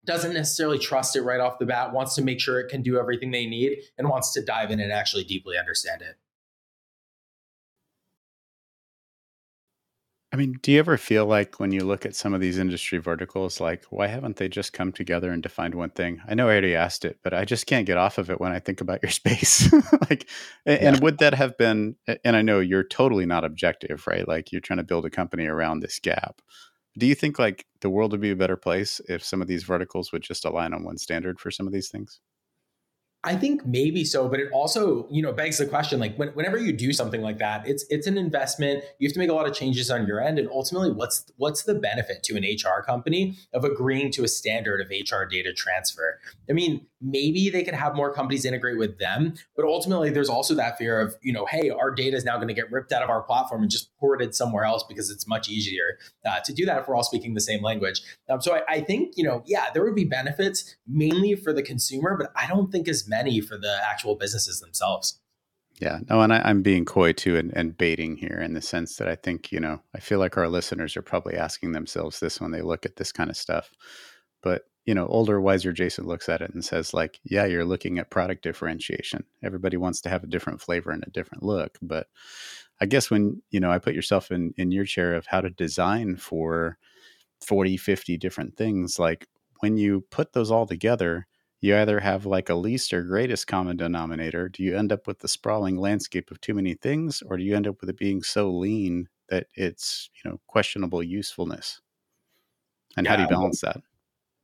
doesn't 0.07 0.35
necessarily 0.35 0.79
trust 0.79 1.17
it 1.17 1.23
right 1.23 1.41
off 1.41 1.59
the 1.59 1.67
bat, 1.67 1.93
wants 1.93 2.15
to 2.15 2.23
make 2.23 2.41
sure 2.41 2.61
it 2.61 2.69
can 2.69 2.83
do 2.83 2.99
everything 2.99 3.31
they 3.31 3.47
need, 3.47 3.79
and 3.99 4.09
wants 4.09 4.33
to 4.33 4.45
dive 4.45 4.71
in 4.71 4.81
and 4.81 4.93
actually 4.93 5.25
deeply 5.25 5.59
understand 5.59 6.03
it. 6.03 6.17
I 10.37 10.39
mean, 10.39 10.59
do 10.61 10.71
you 10.71 10.79
ever 10.81 10.99
feel 10.99 11.25
like 11.25 11.61
when 11.61 11.73
you 11.73 11.81
look 11.81 12.05
at 12.05 12.15
some 12.15 12.35
of 12.35 12.43
these 12.43 12.59
industry 12.59 12.99
verticals, 12.99 13.59
like, 13.59 13.85
why 13.89 14.09
haven't 14.09 14.37
they 14.37 14.49
just 14.49 14.75
come 14.75 14.93
together 14.93 15.31
and 15.31 15.43
defined 15.43 15.75
one 15.75 15.89
thing? 15.89 16.21
I 16.29 16.35
know 16.35 16.49
I 16.49 16.53
already 16.53 16.75
asked 16.75 17.07
it, 17.07 17.19
but 17.23 17.33
I 17.33 17.47
just 17.47 17.67
can't 17.67 17.87
get 17.87 17.97
off 17.97 18.19
of 18.19 18.29
it 18.29 18.39
when 18.39 18.53
I 18.53 18.59
think 18.59 18.83
about 18.83 19.03
your 19.03 19.11
space. 19.13 19.73
like, 19.73 20.29
and, 20.67 20.83
yeah. 20.83 20.89
and 20.89 21.01
would 21.01 21.19
that 21.19 21.33
have 21.33 21.57
been, 21.57 21.97
and 22.23 22.37
I 22.37 22.43
know 22.43 22.61
you're 22.61 22.85
totally 22.85 23.25
not 23.25 23.45
objective, 23.45 24.07
right? 24.07 24.29
Like, 24.29 24.53
you're 24.53 24.61
trying 24.61 24.77
to 24.77 24.85
build 24.85 25.07
a 25.07 25.11
company 25.11 25.47
around 25.47 25.81
this 25.81 25.99
gap. 26.01 26.43
Do 26.99 27.07
you 27.07 27.15
think 27.15 27.39
like 27.39 27.67
the 27.81 27.91
world 27.91 28.13
would 28.13 28.21
be 28.21 28.31
a 28.31 28.37
better 28.37 28.57
place 28.57 29.01
if 29.09 29.23
some 29.23 29.43
of 29.43 29.49
these 29.49 29.65
verticals 29.65 30.13
would 30.13 30.23
just 30.23 30.45
align 30.45 30.73
on 30.73 30.85
one 30.85 30.97
standard 30.99 31.39
for 31.39 31.51
some 31.51 31.67
of 31.67 31.73
these 31.73 31.89
things? 31.89 32.21
I 33.27 33.35
think 33.35 33.67
maybe 33.67 34.05
so, 34.05 34.29
but 34.29 34.39
it 34.39 34.53
also, 34.53 35.09
you 35.11 35.21
know, 35.21 35.33
begs 35.33 35.59
the 35.59 35.67
question 35.67 35.99
like 35.99 36.17
when, 36.17 36.29
whenever 36.29 36.57
you 36.57 36.73
do 36.73 36.93
something 36.93 37.23
like 37.23 37.39
that, 37.39 37.67
it's 37.67 37.85
it's 37.91 38.07
an 38.07 38.17
investment. 38.17 38.85
You 39.01 39.09
have 39.09 39.15
to 39.15 39.19
make 39.19 39.31
a 39.31 39.35
lot 39.35 39.49
of 39.49 39.55
changes 39.55 39.91
on 39.91 40.07
your 40.07 40.21
end 40.21 40.39
and 40.39 40.49
ultimately 40.49 40.93
what's 40.93 41.25
what's 41.37 41.65
the 41.65 41.75
benefit 41.75 42.23
to 42.25 42.37
an 42.37 42.45
HR 42.45 42.85
company 42.85 43.37
of 43.53 43.65
agreeing 43.65 44.13
to 44.13 44.23
a 44.23 44.29
standard 44.29 44.81
of 44.81 44.89
HR 44.91 45.25
data 45.25 45.53
transfer? 45.53 46.21
I 46.49 46.53
mean, 46.53 46.87
maybe 47.01 47.51
they 47.51 47.63
could 47.63 47.75
have 47.75 47.95
more 47.95 48.13
companies 48.13 48.45
integrate 48.45 48.79
with 48.79 48.99
them, 48.99 49.35
but 49.55 49.65
ultimately 49.65 50.11
there's 50.11 50.29
also 50.29 50.55
that 50.55 50.79
fear 50.79 51.01
of, 51.01 51.15
you 51.23 51.33
know, 51.33 51.47
hey, 51.47 51.71
our 51.71 51.91
data 51.91 52.17
is 52.17 52.25
now 52.25 52.37
going 52.37 52.49
to 52.49 52.55
get 52.55 52.71
ripped 52.71 52.93
out 52.93 53.03
of 53.03 53.11
our 53.11 53.23
platform 53.23 53.63
and 53.63 53.71
just 53.71 53.95
ported 53.99 54.35
somewhere 54.35 54.65
else 54.65 54.85
because 54.89 55.11
it's 55.11 55.27
much 55.27 55.49
easier 55.49 55.99
uh, 56.25 56.41
to 56.41 56.53
do 56.53 56.65
that 56.65 56.79
if 56.79 56.89
we're 56.89 56.97
all 56.97 57.03
speaking 57.03 57.35
the 57.35 57.41
same 57.41 57.63
language. 57.63 58.01
Um, 58.29 58.41
so 58.41 58.55
I, 58.55 58.63
I 58.69 58.81
think, 58.81 59.15
you 59.17 59.25
know, 59.25 59.43
yeah, 59.47 59.67
there 59.73 59.85
would 59.85 59.95
be 59.95 60.05
benefits 60.05 60.77
mainly 60.87 61.35
for 61.35 61.53
the 61.53 61.63
consumer, 61.63 62.17
but 62.17 62.33
I 62.35 62.47
don't 62.47 62.73
think 62.73 62.89
as 62.89 63.07
many 63.07 63.41
for 63.41 63.59
the 63.59 63.79
actual 63.87 64.15
businesses 64.15 64.61
themselves. 64.61 65.21
Yeah, 65.81 65.99
no, 66.09 66.23
and 66.23 66.33
I, 66.33 66.49
am 66.49 66.63
being 66.63 66.87
coy 66.87 67.13
too 67.13 67.37
and, 67.37 67.53
and 67.55 67.77
baiting 67.77 68.17
here 68.17 68.41
in 68.41 68.55
the 68.55 68.63
sense 68.63 68.97
that 68.97 69.09
I 69.09 69.15
think, 69.15 69.53
you 69.53 69.61
know, 69.61 69.83
I 69.95 70.01
feel 70.01 70.19
like 70.19 70.39
our 70.39 70.49
listeners 70.49 70.97
are 70.97 71.03
probably 71.03 71.37
asking 71.37 71.73
themselves 71.73 72.19
this 72.19 72.41
when 72.41 72.51
they 72.51 72.63
look 72.63 72.87
at 72.87 72.97
this 72.97 73.13
kind 73.13 73.29
of 73.29 73.37
stuff. 73.37 73.71
But, 74.43 74.63
you 74.87 74.95
know, 74.95 75.07
older, 75.09 75.41
wiser 75.41 75.73
Jason 75.73 76.07
looks 76.07 76.29
at 76.29 76.41
it 76.41 76.55
and 76.55 76.65
says, 76.65 76.95
like, 76.95 77.19
yeah, 77.25 77.45
you're 77.45 77.65
looking 77.65 77.99
at 77.99 78.09
product 78.09 78.43
differentiation. 78.45 79.25
Everybody 79.43 79.77
wants 79.77 80.01
to 80.03 80.09
have 80.09 80.23
a 80.23 80.29
different 80.29 80.61
flavor 80.61 80.93
and 80.93 81.03
a 81.05 81.11
different 81.11 81.43
look. 81.43 81.77
But 81.83 82.07
I 82.81 82.87
guess 82.87 83.11
when, 83.11 83.43
you 83.51 83.59
know, 83.59 83.71
I 83.71 83.81
put 83.81 83.97
yourself 83.97 84.31
in, 84.31 84.55
in 84.57 84.71
your 84.71 84.85
chair 84.85 85.15
of 85.15 85.27
how 85.27 85.41
to 85.41 85.51
design 85.51 86.17
for 86.17 86.79
40, 87.45 87.77
50 87.77 88.17
different 88.17 88.57
things, 88.57 88.97
like 88.97 89.27
when 89.59 89.77
you 89.77 90.05
put 90.11 90.33
those 90.33 90.53
all 90.53 90.67
together, 90.67 91.27
you 91.61 91.77
either 91.77 91.99
have 91.99 92.25
like 92.25 92.49
a 92.49 92.55
least 92.55 92.93
or 92.93 93.03
greatest 93.03 93.49
common 93.49 93.77
denominator. 93.77 94.49
Do 94.49 94.63
you 94.63 94.77
end 94.77 94.93
up 94.93 95.09
with 95.09 95.19
the 95.19 95.27
sprawling 95.27 95.79
landscape 95.79 96.31
of 96.31 96.41
too 96.41 96.55
many 96.55 96.75
things, 96.75 97.25
or 97.27 97.37
do 97.37 97.43
you 97.43 97.57
end 97.57 97.67
up 97.67 97.81
with 97.81 97.91
it 97.91 97.99
being 97.99 98.23
so 98.23 98.51
lean 98.51 99.09
that 99.31 99.49
it's 99.55 100.11
you 100.23 100.31
know 100.31 100.39
questionable 100.47 101.03
usefulness? 101.03 101.81
And 102.97 103.05
yeah, 103.05 103.11
how 103.11 103.17
do 103.17 103.23
you 103.23 103.29
balance 103.29 103.63
that? 103.63 103.81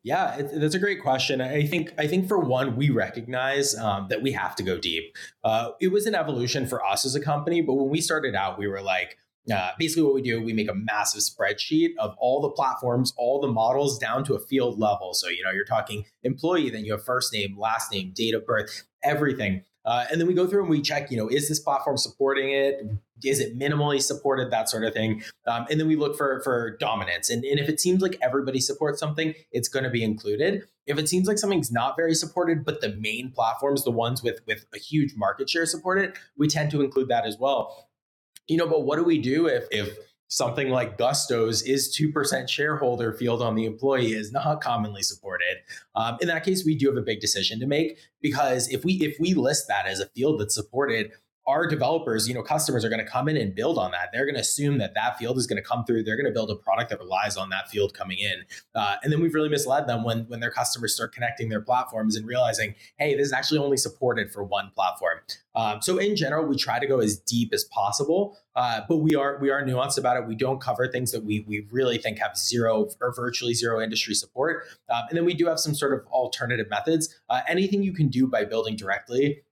Yeah, 0.05 0.37
it, 0.37 0.61
that's 0.61 0.75
a 0.75 0.81
great 0.81 1.01
question. 1.01 1.41
I 1.41 1.65
think 1.65 1.95
I 1.97 2.09
think 2.09 2.27
for 2.27 2.39
one, 2.39 2.77
we 2.77 2.91
recognize 2.91 3.77
um, 3.77 4.09
that 4.09 4.21
we 4.21 4.33
have 4.33 4.57
to 4.57 4.63
go 4.63 4.79
deep. 4.79 5.15
Uh, 5.45 5.71
it 5.81 5.93
was 5.93 6.07
an 6.07 6.15
evolution 6.15 6.67
for 6.67 6.85
us 6.85 7.05
as 7.05 7.15
a 7.15 7.21
company, 7.21 7.63
but 7.63 7.75
when 7.75 7.89
we 7.89 8.01
started 8.01 8.35
out, 8.35 8.59
we 8.59 8.67
were 8.67 8.83
like, 8.83 9.17
uh, 9.53 9.71
basically, 9.79 10.03
what 10.03 10.15
we 10.15 10.23
do, 10.23 10.43
we 10.43 10.53
make 10.53 10.71
a 10.71 10.75
massive 10.75 11.21
spreadsheet 11.21 11.91
of 11.99 12.15
all 12.19 12.41
the 12.41 12.51
platforms, 12.51 13.13
all 13.17 13.41
the 13.41 13.49
models 13.49 13.99
down 13.99 14.25
to 14.25 14.35
a 14.35 14.41
field 14.41 14.79
level. 14.79 15.15
So, 15.15 15.29
you 15.29 15.43
know, 15.43 15.51
you're 15.51 15.65
talking 15.65 16.05
employee, 16.23 16.71
then 16.71 16.85
you 16.85 16.93
have 16.93 17.05
first 17.05 17.33
name, 17.33 17.59
last 17.59 17.91
name, 17.93 18.13
date 18.15 18.35
of 18.35 18.47
birth, 18.47 18.85
everything. 19.03 19.65
Uh, 19.85 20.05
and 20.11 20.21
then 20.21 20.29
we 20.29 20.35
go 20.35 20.47
through 20.47 20.61
and 20.61 20.71
we 20.71 20.81
check, 20.81 21.11
you 21.11 21.17
know, 21.17 21.29
is 21.29 21.49
this 21.49 21.59
platform 21.59 21.97
supporting 21.97 22.51
it? 22.51 22.83
Is 23.25 23.41
it 23.41 23.59
minimally 23.59 24.01
supported? 24.01 24.51
That 24.51 24.69
sort 24.69 24.85
of 24.85 24.93
thing. 24.93 25.23
Um, 25.47 25.67
and 25.71 25.81
then 25.81 25.89
we 25.89 25.97
look 25.97 26.17
for 26.17 26.41
for 26.43 26.77
dominance. 26.79 27.31
And, 27.31 27.45
and 27.45 27.59
if 27.59 27.69
it 27.69 27.81
seems 27.81 28.03
like 28.03 28.17
everybody 28.23 28.61
supports 28.61 28.99
something, 29.01 29.35
it's 29.51 29.69
going 29.69 29.85
to 29.85 29.91
be 29.91 30.03
included. 30.03 30.65
If 30.87 30.99
it 30.99 31.09
seems 31.09 31.29
like 31.29 31.39
something's 31.39 31.71
not 31.71 31.97
very 31.97 32.15
supported, 32.15 32.65
but 32.65 32.81
the 32.81 32.97
main 32.97 33.31
platforms, 33.31 33.85
the 33.85 33.91
ones 33.91 34.23
with 34.23 34.41
with 34.47 34.67
a 34.75 34.79
huge 34.79 35.15
market 35.17 35.51
share 35.51 35.67
support 35.67 35.99
it, 35.99 36.15
we 36.37 36.49
tend 36.49 36.71
to 36.73 36.83
include 36.83 37.09
that 37.09 37.27
as 37.27 37.37
well 37.39 37.89
you 38.49 38.57
know, 38.57 38.67
but 38.67 38.83
what 38.83 38.97
do 38.97 39.05
we 39.05 39.19
do 39.19 39.47
if 39.47 39.65
if 39.71 39.97
something 40.33 40.71
like 40.71 40.97
Gusto's 40.97 41.61
is 41.61 41.95
2% 41.95 42.49
shareholder 42.49 43.13
field 43.13 43.43
on 43.43 43.55
the 43.55 43.67
employee 43.67 44.13
is 44.13 44.33
not 44.33 44.63
commonly 44.63 45.03
supported. 45.03 45.59
Um, 45.95 46.17
in 46.23 46.29
that 46.29 46.43
case, 46.43 46.65
we 46.65 46.75
do 46.75 46.87
have 46.87 46.97
a 46.97 47.03
big 47.03 47.21
decision 47.21 47.61
to 47.61 47.67
make 47.67 47.99
because 48.23 48.67
if 48.73 48.83
we 48.83 48.95
if 48.95 49.21
we 49.21 49.35
list 49.35 49.69
that 49.69 49.87
as 49.87 50.01
a 50.01 50.07
field 50.07 50.41
that's 50.41 50.55
supported, 50.55 51.11
our 51.47 51.67
developers, 51.67 52.29
you 52.29 52.35
know, 52.35 52.43
customers 52.43 52.85
are 52.85 52.89
going 52.89 53.05
to 53.05 53.11
come 53.11 53.29
in 53.29 53.37
and 53.37 53.55
build 53.55 53.77
on 53.77 53.91
that. 53.91 54.11
They're 54.13 54.25
going 54.25 54.37
to 54.37 54.41
assume 54.41 54.79
that 54.79 54.95
that 54.95 55.19
field 55.19 55.39
is 55.39 55.47
going 55.47 55.61
to 55.61 55.69
come 55.69 55.85
through. 55.85 56.05
They're 56.05 56.17
going 56.17 56.27
to 56.27 56.33
build 56.33 56.51
a 56.51 56.55
product 56.55 56.91
that 56.91 57.01
relies 57.01 57.37
on 57.37 57.51
that 57.51 57.69
field 57.69 57.95
coming 57.95 58.19
in. 58.19 58.45
Uh, 58.75 58.97
and 59.03 59.13
then 59.13 59.21
we've 59.21 59.35
really 59.35 59.49
misled 59.49 59.87
them 59.87 60.05
when 60.05 60.21
when 60.29 60.41
their 60.41 60.51
customers 60.51 60.95
start 60.95 61.13
connecting 61.13 61.49
their 61.49 61.61
platforms 61.61 62.17
and 62.17 62.27
realizing, 62.27 62.75
hey, 62.97 63.17
this 63.17 63.27
is 63.27 63.33
actually 63.33 63.59
only 63.59 63.77
supported 63.77 64.33
for 64.33 64.45
one 64.45 64.71
platform. 64.75 65.19
Um, 65.55 65.83
so 65.83 65.99
in 65.99 66.17
general, 66.17 66.47
we 66.47 66.57
try 66.57 66.79
to 66.79 66.87
go 66.87 67.01
as 67.01 67.19
deep 67.19 67.53
as 67.53 67.65
possible, 67.65 68.39
uh, 68.55 68.83
but 68.89 68.99
we 68.99 69.15
are 69.17 69.39
we 69.41 69.51
are 69.51 69.63
nuanced 69.65 69.99
about 69.99 70.17
it. 70.17 70.27
We 70.27 70.37
don't 70.37 70.61
cover 70.61 70.87
things 70.89 71.11
that 71.13 71.25
we 71.25 71.45
we 71.49 71.67
really 71.71 71.99
think 71.99 72.19
have 72.19 72.37
zero 72.37 72.89
or 73.01 73.13
virtually 73.15 73.55
zero 73.55 73.81
industry 73.81 74.15
support. 74.15 74.65
Um, 74.89 75.03
and 75.09 75.17
then 75.17 75.25
we 75.25 75.35
do 75.35 75.47
have 75.47 75.59
some 75.59 75.75
sort 75.75 75.93
of 75.93 76.07
alternative 76.13 76.69
methods. 76.71 77.21
Uh, 77.29 77.41
anything 77.49 77.83
you 77.83 77.93
can 77.93 78.09
do 78.09 78.27
by 78.27 78.45
building 78.45 78.77
directly 78.77 79.43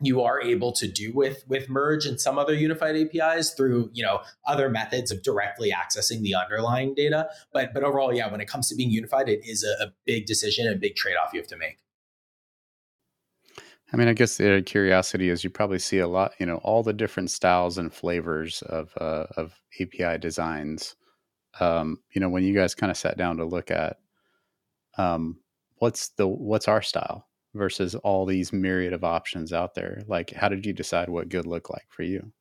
you 0.00 0.20
are 0.20 0.40
able 0.40 0.72
to 0.72 0.86
do 0.86 1.12
with 1.12 1.44
with 1.48 1.68
merge 1.68 2.06
and 2.06 2.20
some 2.20 2.38
other 2.38 2.54
unified 2.54 2.96
apis 2.96 3.54
through 3.54 3.90
you 3.92 4.02
know 4.02 4.20
other 4.46 4.68
methods 4.68 5.10
of 5.10 5.22
directly 5.22 5.72
accessing 5.72 6.20
the 6.22 6.34
underlying 6.34 6.94
data. 6.94 7.28
But 7.52 7.72
but 7.72 7.82
overall 7.82 8.14
yeah 8.14 8.30
when 8.30 8.40
it 8.40 8.48
comes 8.48 8.68
to 8.68 8.76
being 8.76 8.90
unified 8.90 9.28
it 9.28 9.40
is 9.44 9.64
a, 9.64 9.84
a 9.84 9.92
big 10.04 10.26
decision 10.26 10.66
and 10.66 10.80
big 10.80 10.96
trade-off 10.96 11.32
you 11.32 11.40
have 11.40 11.48
to 11.48 11.56
make. 11.56 11.78
I 13.92 13.96
mean, 13.96 14.08
I 14.08 14.14
guess 14.14 14.36
the 14.36 14.62
curiosity 14.66 15.28
is 15.28 15.44
you 15.44 15.50
probably 15.50 15.78
see 15.78 16.00
a 16.00 16.08
lot, 16.08 16.32
you 16.40 16.46
know, 16.46 16.56
all 16.56 16.82
the 16.82 16.92
different 16.92 17.30
styles 17.30 17.78
and 17.78 17.92
flavors 17.92 18.62
of 18.62 18.92
uh, 19.00 19.26
of 19.36 19.60
API 19.80 20.18
designs. 20.18 20.96
Um, 21.60 22.00
you 22.12 22.20
know, 22.20 22.28
when 22.28 22.42
you 22.42 22.52
guys 22.52 22.74
kind 22.74 22.90
of 22.90 22.96
sat 22.96 23.16
down 23.16 23.36
to 23.36 23.44
look 23.44 23.70
at 23.70 23.98
um, 24.98 25.38
what's 25.76 26.08
the 26.10 26.26
what's 26.26 26.68
our 26.68 26.82
style 26.82 27.25
versus 27.56 27.94
all 27.96 28.26
these 28.26 28.52
myriad 28.52 28.92
of 28.92 29.04
options 29.04 29.52
out 29.52 29.74
there, 29.74 30.02
like 30.06 30.32
how 30.32 30.48
did 30.48 30.66
you 30.66 30.72
decide 30.72 31.08
what 31.08 31.28
good 31.28 31.46
looked 31.46 31.70
like 31.70 31.86
for 31.88 32.02
you? 32.02 32.32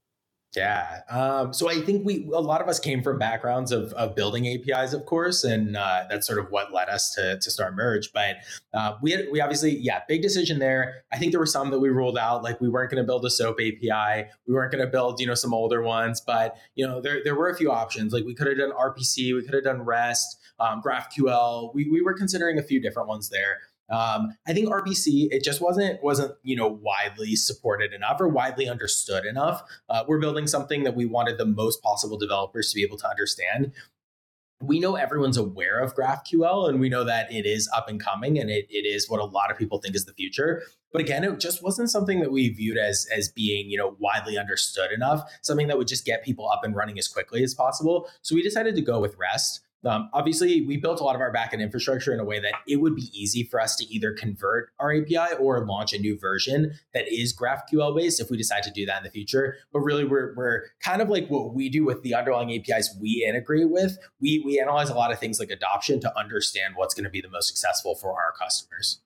Yeah. 0.55 1.01
Um, 1.09 1.53
so 1.53 1.69
I 1.69 1.81
think 1.81 2.05
we 2.05 2.29
a 2.33 2.39
lot 2.39 2.61
of 2.61 2.67
us 2.67 2.79
came 2.79 3.03
from 3.03 3.19
backgrounds 3.19 3.71
of, 3.71 3.91
of 3.93 4.15
building 4.15 4.47
APIs, 4.47 4.93
of 4.93 5.05
course, 5.05 5.43
and 5.43 5.75
uh, 5.75 6.05
that's 6.09 6.25
sort 6.25 6.39
of 6.39 6.49
what 6.49 6.73
led 6.73 6.87
us 6.87 7.13
to, 7.15 7.37
to 7.39 7.51
start 7.51 7.75
Merge. 7.75 8.11
But 8.13 8.37
uh, 8.73 8.95
we 9.01 9.11
had 9.11 9.25
we 9.31 9.41
obviously 9.41 9.77
yeah 9.77 10.01
big 10.07 10.21
decision 10.21 10.59
there. 10.59 11.03
I 11.11 11.17
think 11.17 11.31
there 11.31 11.39
were 11.39 11.45
some 11.45 11.71
that 11.71 11.79
we 11.79 11.89
ruled 11.89 12.17
out, 12.17 12.43
like 12.43 12.61
we 12.61 12.69
weren't 12.69 12.89
going 12.89 13.03
to 13.03 13.05
build 13.05 13.25
a 13.25 13.29
SOAP 13.29 13.55
API, 13.55 14.29
we 14.47 14.53
weren't 14.53 14.71
going 14.71 14.83
to 14.83 14.89
build 14.89 15.19
you 15.19 15.27
know 15.27 15.35
some 15.35 15.53
older 15.53 15.81
ones, 15.81 16.21
but 16.21 16.55
you 16.75 16.87
know 16.87 17.01
there 17.01 17.21
there 17.23 17.35
were 17.35 17.49
a 17.49 17.55
few 17.55 17.71
options. 17.71 18.13
Like 18.13 18.23
we 18.23 18.33
could 18.33 18.47
have 18.47 18.57
done 18.57 18.71
RPC, 18.71 19.35
we 19.35 19.43
could 19.43 19.53
have 19.53 19.63
done 19.63 19.81
REST, 19.81 20.39
um, 20.59 20.81
GraphQL. 20.81 21.73
We 21.73 21.89
we 21.89 22.01
were 22.01 22.13
considering 22.13 22.57
a 22.57 22.63
few 22.63 22.79
different 22.79 23.09
ones 23.09 23.29
there. 23.29 23.59
Um, 23.89 24.35
I 24.47 24.53
think 24.53 24.69
RPC 24.69 25.27
it 25.31 25.43
just 25.43 25.61
wasn't 25.61 26.01
wasn't 26.03 26.33
you 26.43 26.55
know 26.55 26.67
widely 26.67 27.35
supported 27.35 27.93
enough 27.93 28.19
or 28.19 28.27
widely 28.27 28.67
understood 28.67 29.25
enough. 29.25 29.63
Uh, 29.89 30.03
we're 30.07 30.19
building 30.19 30.47
something 30.47 30.83
that 30.83 30.95
we 30.95 31.05
wanted 31.05 31.37
the 31.37 31.45
most 31.45 31.81
possible 31.83 32.17
developers 32.17 32.71
to 32.71 32.75
be 32.75 32.83
able 32.83 32.97
to 32.97 33.07
understand. 33.07 33.71
We 34.61 34.79
know 34.79 34.95
everyone's 34.95 35.37
aware 35.37 35.81
of 35.81 35.95
GraphQL 35.95 36.69
and 36.69 36.79
we 36.79 36.89
know 36.89 37.03
that 37.03 37.31
it 37.31 37.45
is 37.45 37.69
up 37.75 37.89
and 37.89 37.99
coming 37.99 38.39
and 38.39 38.49
it, 38.49 38.65
it 38.69 38.87
is 38.87 39.09
what 39.09 39.19
a 39.19 39.25
lot 39.25 39.51
of 39.51 39.57
people 39.57 39.79
think 39.79 39.95
is 39.95 40.05
the 40.05 40.13
future. 40.13 40.63
But 40.91 41.01
again, 41.01 41.25
it 41.25 41.39
just 41.41 41.61
wasn't 41.61 41.91
something 41.91 42.21
that 42.21 42.31
we 42.31 42.49
viewed 42.49 42.77
as 42.77 43.05
as 43.15 43.29
being 43.29 43.69
you 43.69 43.77
know 43.77 43.95
widely 43.99 44.37
understood 44.37 44.91
enough. 44.91 45.29
Something 45.43 45.67
that 45.67 45.77
would 45.77 45.87
just 45.87 46.05
get 46.05 46.23
people 46.23 46.49
up 46.49 46.63
and 46.63 46.75
running 46.75 46.97
as 46.97 47.07
quickly 47.07 47.43
as 47.43 47.53
possible. 47.53 48.09
So 48.23 48.33
we 48.33 48.41
decided 48.41 48.75
to 48.75 48.81
go 48.81 48.99
with 48.99 49.15
REST. 49.17 49.61
Um, 49.85 50.09
obviously, 50.13 50.61
we 50.61 50.77
built 50.77 50.99
a 50.99 51.03
lot 51.03 51.15
of 51.15 51.21
our 51.21 51.31
backend 51.31 51.61
infrastructure 51.61 52.13
in 52.13 52.19
a 52.19 52.23
way 52.23 52.39
that 52.39 52.53
it 52.67 52.77
would 52.77 52.95
be 52.95 53.09
easy 53.13 53.43
for 53.43 53.61
us 53.61 53.75
to 53.75 53.85
either 53.85 54.13
convert 54.13 54.71
our 54.79 54.93
API 54.93 55.35
or 55.39 55.63
launch 55.65 55.93
a 55.93 55.99
new 55.99 56.17
version 56.17 56.73
that 56.93 57.07
is 57.07 57.35
GraphQL 57.35 57.95
based 57.95 58.19
if 58.19 58.31
we 58.31 58.37
decide 58.37 58.63
to 58.63 58.71
do 58.71 58.85
that 58.85 58.97
in 58.97 59.03
the 59.03 59.11
future. 59.11 59.57
But 59.71 59.81
really, 59.81 60.03
we're, 60.03 60.33
we're 60.35 60.63
kind 60.83 61.01
of 61.01 61.09
like 61.09 61.27
what 61.27 61.53
we 61.53 61.69
do 61.69 61.85
with 61.85 62.01
the 62.01 62.15
underlying 62.15 62.51
APIs 62.51 62.95
we 62.99 63.25
integrate 63.27 63.69
with. 63.69 63.97
We, 64.19 64.41
we 64.43 64.59
analyze 64.59 64.89
a 64.89 64.95
lot 64.95 65.11
of 65.11 65.19
things 65.19 65.39
like 65.39 65.51
adoption 65.51 65.99
to 66.01 66.19
understand 66.19 66.73
what's 66.75 66.95
going 66.95 67.03
to 67.03 67.09
be 67.11 67.21
the 67.21 67.29
most 67.29 67.47
successful 67.47 67.95
for 67.95 68.09
our 68.09 68.33
customers. 68.39 69.01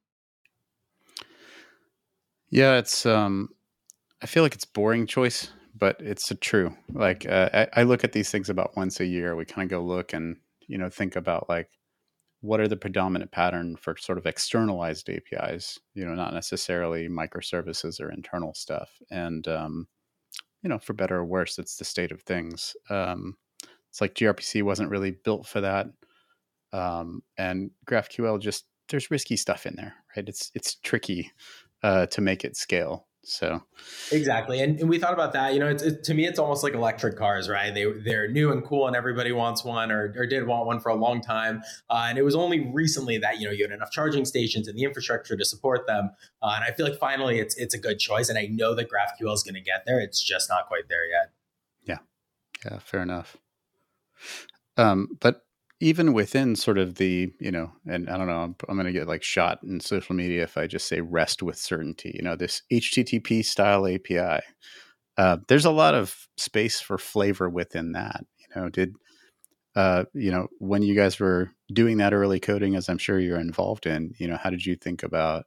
Yeah, 2.49 2.77
it's 2.77 3.05
um, 3.05 3.49
I 4.21 4.25
feel 4.25 4.43
like 4.43 4.55
it's 4.55 4.65
boring 4.65 5.07
choice, 5.07 5.51
but 5.77 5.97
it's 5.99 6.31
true. 6.41 6.75
Like 6.91 7.25
uh, 7.27 7.49
I, 7.53 7.81
I 7.81 7.83
look 7.83 8.03
at 8.03 8.11
these 8.11 8.31
things 8.31 8.49
about 8.49 8.75
once 8.75 8.99
a 8.99 9.05
year. 9.05 9.35
We 9.35 9.45
kind 9.45 9.65
of 9.65 9.69
go 9.69 9.83
look 9.83 10.13
and 10.13 10.37
you 10.69 10.77
know 10.77 10.89
think 10.89 11.17
about 11.17 11.49
like 11.49 11.69
what 12.41 12.61
are 12.61 12.69
the 12.69 12.77
predominant 12.77 13.31
pattern 13.31 13.75
for 13.75 13.97
sort 13.97 14.17
of 14.17 14.25
externalized 14.25 15.09
apis 15.09 15.77
you 15.93 16.05
know 16.05 16.15
not 16.15 16.33
necessarily 16.33 17.09
microservices 17.09 17.99
or 17.99 18.11
internal 18.11 18.53
stuff. 18.53 18.89
And 19.11 19.45
um, 19.49 19.87
you 20.63 20.69
know 20.69 20.79
for 20.79 20.93
better 20.93 21.17
or 21.17 21.25
worse 21.25 21.59
it's 21.59 21.75
the 21.75 21.85
state 21.85 22.13
of 22.13 22.21
things. 22.21 22.75
Um, 22.89 23.35
it's 23.89 23.99
like 23.99 24.13
grpc 24.13 24.63
wasn't 24.63 24.91
really 24.91 25.11
built 25.11 25.45
for 25.47 25.61
that. 25.61 25.87
Um, 26.71 27.23
and 27.37 27.71
graphql 27.85 28.39
just 28.39 28.65
there's 28.89 29.11
risky 29.11 29.35
stuff 29.35 29.65
in 29.65 29.75
there 29.75 29.95
right? 30.15 30.29
It's 30.29 30.51
it's 30.55 30.75
tricky 30.75 31.31
uh, 31.83 32.05
to 32.07 32.21
make 32.21 32.45
it 32.45 32.55
scale 32.55 33.08
so 33.23 33.61
exactly, 34.11 34.61
and, 34.61 34.79
and 34.79 34.89
we 34.89 34.97
thought 34.97 35.13
about 35.13 35.33
that. 35.33 35.53
You 35.53 35.59
know, 35.59 35.67
it's, 35.67 35.83
it, 35.83 36.03
to 36.05 36.13
me, 36.13 36.25
it's 36.25 36.39
almost 36.39 36.63
like 36.63 36.73
electric 36.73 37.17
cars, 37.17 37.49
right? 37.49 37.73
They 37.73 37.85
they're 38.03 38.27
new 38.27 38.51
and 38.51 38.63
cool, 38.63 38.87
and 38.87 38.95
everybody 38.95 39.31
wants 39.31 39.63
one 39.63 39.91
or, 39.91 40.13
or 40.17 40.25
did 40.25 40.47
want 40.47 40.65
one 40.65 40.79
for 40.79 40.89
a 40.89 40.95
long 40.95 41.21
time. 41.21 41.61
Uh, 41.89 42.05
and 42.07 42.17
it 42.17 42.23
was 42.23 42.33
only 42.33 42.71
recently 42.71 43.17
that 43.17 43.39
you 43.39 43.45
know 43.45 43.51
you 43.51 43.63
had 43.63 43.71
enough 43.71 43.91
charging 43.91 44.25
stations 44.25 44.67
and 44.67 44.77
the 44.77 44.83
infrastructure 44.83 45.35
to 45.35 45.45
support 45.45 45.85
them. 45.85 46.11
Uh, 46.41 46.53
and 46.55 46.63
I 46.63 46.71
feel 46.71 46.89
like 46.89 46.97
finally 46.97 47.39
it's 47.39 47.55
it's 47.57 47.73
a 47.73 47.79
good 47.79 47.99
choice, 47.99 48.29
and 48.29 48.39
I 48.39 48.47
know 48.47 48.73
that 48.75 48.89
GraphQL 48.89 49.33
is 49.33 49.43
going 49.43 49.55
to 49.55 49.61
get 49.61 49.83
there. 49.85 49.99
It's 49.99 50.21
just 50.21 50.49
not 50.49 50.67
quite 50.67 50.87
there 50.87 51.05
yet. 51.05 51.31
Yeah, 51.83 51.99
yeah, 52.65 52.79
fair 52.79 53.01
enough. 53.01 53.35
Um, 54.77 55.17
but 55.19 55.45
even 55.79 56.13
within 56.13 56.55
sort 56.55 56.77
of 56.77 56.95
the 56.95 57.31
you 57.39 57.51
know 57.51 57.71
and 57.87 58.09
i 58.09 58.17
don't 58.17 58.27
know 58.27 58.41
i'm, 58.41 58.55
I'm 58.67 58.75
going 58.75 58.85
to 58.85 58.91
get 58.91 59.07
like 59.07 59.23
shot 59.23 59.59
in 59.63 59.79
social 59.79 60.15
media 60.15 60.43
if 60.43 60.57
i 60.57 60.67
just 60.67 60.87
say 60.87 61.01
rest 61.01 61.41
with 61.41 61.57
certainty 61.57 62.11
you 62.15 62.21
know 62.21 62.35
this 62.35 62.61
http 62.71 63.43
style 63.45 63.87
api 63.87 64.43
uh, 65.17 65.35
there's 65.49 65.65
a 65.65 65.71
lot 65.71 65.95
of 65.95 66.27
space 66.37 66.79
for 66.79 66.97
flavor 66.97 67.49
within 67.49 67.91
that 67.93 68.25
you 68.37 68.61
know 68.61 68.69
did 68.69 68.95
uh, 69.75 70.03
you 70.13 70.31
know 70.31 70.47
when 70.59 70.81
you 70.81 70.95
guys 70.95 71.19
were 71.19 71.51
doing 71.71 71.97
that 71.97 72.13
early 72.13 72.39
coding 72.39 72.75
as 72.75 72.89
i'm 72.89 72.97
sure 72.97 73.19
you're 73.19 73.39
involved 73.39 73.85
in 73.85 74.13
you 74.17 74.27
know 74.27 74.37
how 74.37 74.49
did 74.49 74.65
you 74.65 74.75
think 74.75 75.03
about 75.03 75.45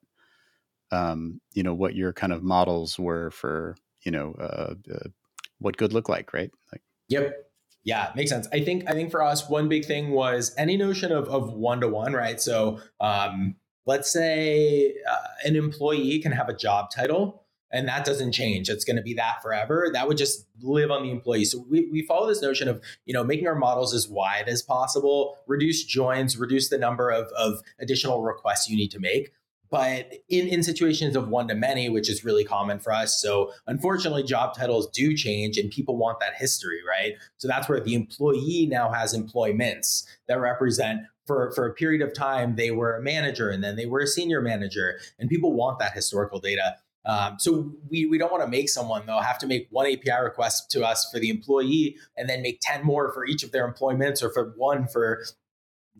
um, 0.90 1.40
you 1.54 1.62
know 1.62 1.74
what 1.74 1.94
your 1.94 2.12
kind 2.12 2.32
of 2.32 2.42
models 2.42 2.98
were 2.98 3.30
for 3.30 3.76
you 4.02 4.12
know 4.12 4.34
uh, 4.38 4.74
uh 4.92 5.08
what 5.58 5.76
good 5.76 5.92
look 5.92 6.08
like 6.08 6.32
right? 6.32 6.50
Like 6.70 6.82
yep 7.08 7.51
yeah, 7.84 8.12
makes 8.14 8.30
sense. 8.30 8.46
I 8.52 8.60
think 8.60 8.88
I 8.88 8.92
think 8.92 9.10
for 9.10 9.22
us, 9.22 9.48
one 9.48 9.68
big 9.68 9.84
thing 9.84 10.10
was 10.10 10.54
any 10.56 10.76
notion 10.76 11.12
of 11.12 11.28
of 11.28 11.52
one 11.52 11.80
to 11.80 11.88
one, 11.88 12.12
right? 12.12 12.40
So 12.40 12.80
um, 13.00 13.56
let's 13.86 14.12
say 14.12 14.94
uh, 15.10 15.16
an 15.44 15.56
employee 15.56 16.18
can 16.20 16.32
have 16.32 16.48
a 16.48 16.54
job 16.54 16.90
title 16.90 17.42
and 17.72 17.88
that 17.88 18.04
doesn't 18.04 18.32
change 18.32 18.68
it's 18.68 18.84
going 18.84 18.96
to 18.96 19.02
be 19.02 19.14
that 19.14 19.42
forever 19.42 19.88
that 19.92 20.06
would 20.06 20.16
just 20.16 20.46
live 20.60 20.90
on 20.90 21.02
the 21.02 21.10
employee 21.10 21.44
so 21.44 21.64
we, 21.68 21.88
we 21.90 22.02
follow 22.02 22.28
this 22.28 22.42
notion 22.42 22.68
of 22.68 22.80
you 23.06 23.14
know 23.14 23.24
making 23.24 23.46
our 23.46 23.54
models 23.54 23.94
as 23.94 24.08
wide 24.08 24.48
as 24.48 24.62
possible 24.62 25.36
reduce 25.46 25.84
joins 25.84 26.36
reduce 26.36 26.68
the 26.68 26.78
number 26.78 27.10
of, 27.10 27.26
of 27.36 27.60
additional 27.80 28.22
requests 28.22 28.68
you 28.68 28.76
need 28.76 28.90
to 28.90 29.00
make 29.00 29.32
but 29.72 30.12
in, 30.28 30.48
in 30.48 30.62
situations 30.62 31.16
of 31.16 31.28
one 31.28 31.48
to 31.48 31.54
many, 31.54 31.88
which 31.88 32.10
is 32.10 32.26
really 32.26 32.44
common 32.44 32.78
for 32.78 32.92
us. 32.92 33.20
So 33.22 33.52
unfortunately, 33.66 34.22
job 34.22 34.54
titles 34.54 34.90
do 34.90 35.16
change 35.16 35.56
and 35.56 35.70
people 35.70 35.96
want 35.96 36.20
that 36.20 36.34
history, 36.34 36.80
right? 36.86 37.14
So 37.38 37.48
that's 37.48 37.70
where 37.70 37.80
the 37.80 37.94
employee 37.94 38.68
now 38.70 38.92
has 38.92 39.14
employments 39.14 40.06
that 40.28 40.38
represent 40.38 41.00
for, 41.26 41.52
for 41.52 41.66
a 41.66 41.72
period 41.72 42.02
of 42.02 42.12
time, 42.12 42.56
they 42.56 42.70
were 42.70 42.96
a 42.96 43.02
manager 43.02 43.48
and 43.48 43.64
then 43.64 43.76
they 43.76 43.86
were 43.86 44.00
a 44.00 44.06
senior 44.06 44.42
manager, 44.42 44.98
and 45.18 45.30
people 45.30 45.54
want 45.54 45.78
that 45.78 45.94
historical 45.94 46.38
data. 46.38 46.76
Um, 47.04 47.36
so 47.38 47.72
we, 47.88 48.06
we 48.06 48.18
don't 48.18 48.30
want 48.30 48.44
to 48.44 48.50
make 48.50 48.68
someone 48.68 49.06
though 49.06 49.20
have 49.20 49.38
to 49.38 49.46
make 49.46 49.68
one 49.70 49.86
API 49.86 50.22
request 50.22 50.70
to 50.72 50.84
us 50.84 51.08
for 51.10 51.18
the 51.18 51.30
employee 51.30 51.96
and 52.16 52.28
then 52.28 52.42
make 52.42 52.60
10 52.60 52.84
more 52.84 53.12
for 53.12 53.24
each 53.24 53.42
of 53.42 53.50
their 53.50 53.66
employments 53.66 54.22
or 54.22 54.30
for 54.30 54.52
one 54.56 54.86
for 54.86 55.24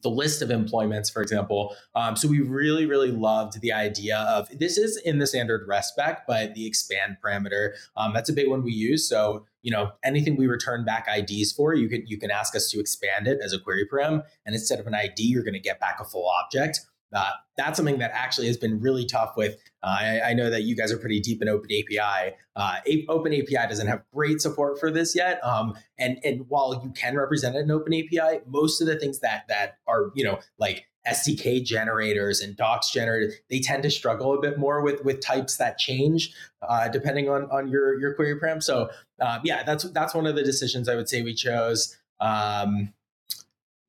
the 0.03 0.11
list 0.11 0.43
of 0.43 0.51
employments, 0.51 1.09
for 1.09 1.23
example. 1.23 1.75
Um, 1.95 2.17
so 2.17 2.29
we 2.29 2.41
really, 2.41 2.87
really 2.87 3.11
loved 3.11 3.61
the 3.61 3.73
idea 3.73 4.19
of 4.19 4.49
this 4.59 4.77
is 4.77 4.97
in 4.97 5.19
the 5.19 5.27
standard 5.27 5.67
REST 5.67 5.95
spec, 5.95 6.27
but 6.27 6.55
the 6.55 6.67
expand 6.67 7.17
parameter 7.25 7.73
um, 7.97 8.13
that's 8.13 8.29
a 8.29 8.33
big 8.33 8.49
one 8.49 8.63
we 8.63 8.73
use. 8.73 9.09
So 9.09 9.47
you 9.63 9.71
know 9.71 9.93
anything 10.03 10.37
we 10.37 10.47
return 10.47 10.85
back 10.85 11.07
IDs 11.09 11.53
for, 11.53 11.75
you 11.75 11.89
can 11.89 12.05
you 12.07 12.19
can 12.19 12.31
ask 12.31 12.55
us 12.55 12.71
to 12.71 12.81
expand 12.81 13.27
it 13.27 13.39
as 13.43 13.53
a 13.53 13.59
query 13.59 13.87
param, 13.91 14.23
and 14.45 14.55
instead 14.55 14.81
of 14.81 14.87
an 14.87 14.95
ID, 14.95 15.23
you're 15.23 15.45
going 15.45 15.55
to 15.55 15.61
get 15.61 15.81
back 15.81 15.99
a 16.01 16.05
full 16.05 16.29
object. 16.43 16.81
Uh, 17.13 17.31
that's 17.57 17.77
something 17.77 17.99
that 17.99 18.11
actually 18.15 18.47
has 18.47 18.57
been 18.57 18.81
really 18.81 19.05
tough 19.05 19.37
with. 19.37 19.57
Uh, 19.83 19.97
I, 20.01 20.21
I, 20.31 20.35
know 20.35 20.49
that 20.49 20.63
you 20.63 20.75
guys 20.75 20.91
are 20.91 20.97
pretty 20.97 21.21
deep 21.21 21.43
in 21.43 21.49
Open 21.49 21.69
API. 21.71 22.35
Uh, 22.57 22.77
Open 23.09 23.33
API 23.35 23.69
doesn't 23.69 23.87
have 23.87 24.03
great 24.15 24.41
support 24.41 24.81
for 24.81 24.91
this 24.91 25.15
yet. 25.15 25.43
Um, 25.45 25.75
and 25.99 26.19
and 26.25 26.47
while 26.49 26.81
you 26.83 26.91
can 26.93 27.17
represent 27.17 27.57
an 27.57 27.71
Open 27.71 27.93
API, 27.93 28.41
most 28.47 28.81
of 28.81 28.87
the 28.87 28.99
things 28.99 29.21
that 29.21 29.45
that 29.49 29.79
are 29.87 30.11
you 30.15 30.25
know 30.25 30.39
like 30.59 30.87
SDK 31.07 31.65
generators 31.65 32.41
and 32.41 32.57
docs 32.57 32.91
generators, 32.91 33.35
they 33.51 33.61
tend 33.61 33.83
to 33.83 33.91
struggle 33.91 34.35
a 34.35 34.41
bit 34.41 34.59
more 34.59 34.83
with 34.83 35.05
with 35.05 35.21
types 35.21 35.57
that 35.57 35.79
change 35.79 36.33
uh, 36.67 36.89
depending 36.89 37.29
on 37.29 37.45
on 37.51 37.69
your 37.69 37.99
your 38.01 38.15
query 38.15 38.39
param. 38.39 38.63
So 38.63 38.89
uh, 39.21 39.41
yeah, 39.45 39.63
that's 39.65 39.85
that's 39.91 40.15
one 40.15 40.27
of 40.27 40.37
the 40.37 40.43
decisions 40.43 40.89
I 40.89 40.95
would 40.95 41.09
say 41.09 41.23
we 41.23 41.35
chose. 41.35 41.97
Um, 42.21 42.95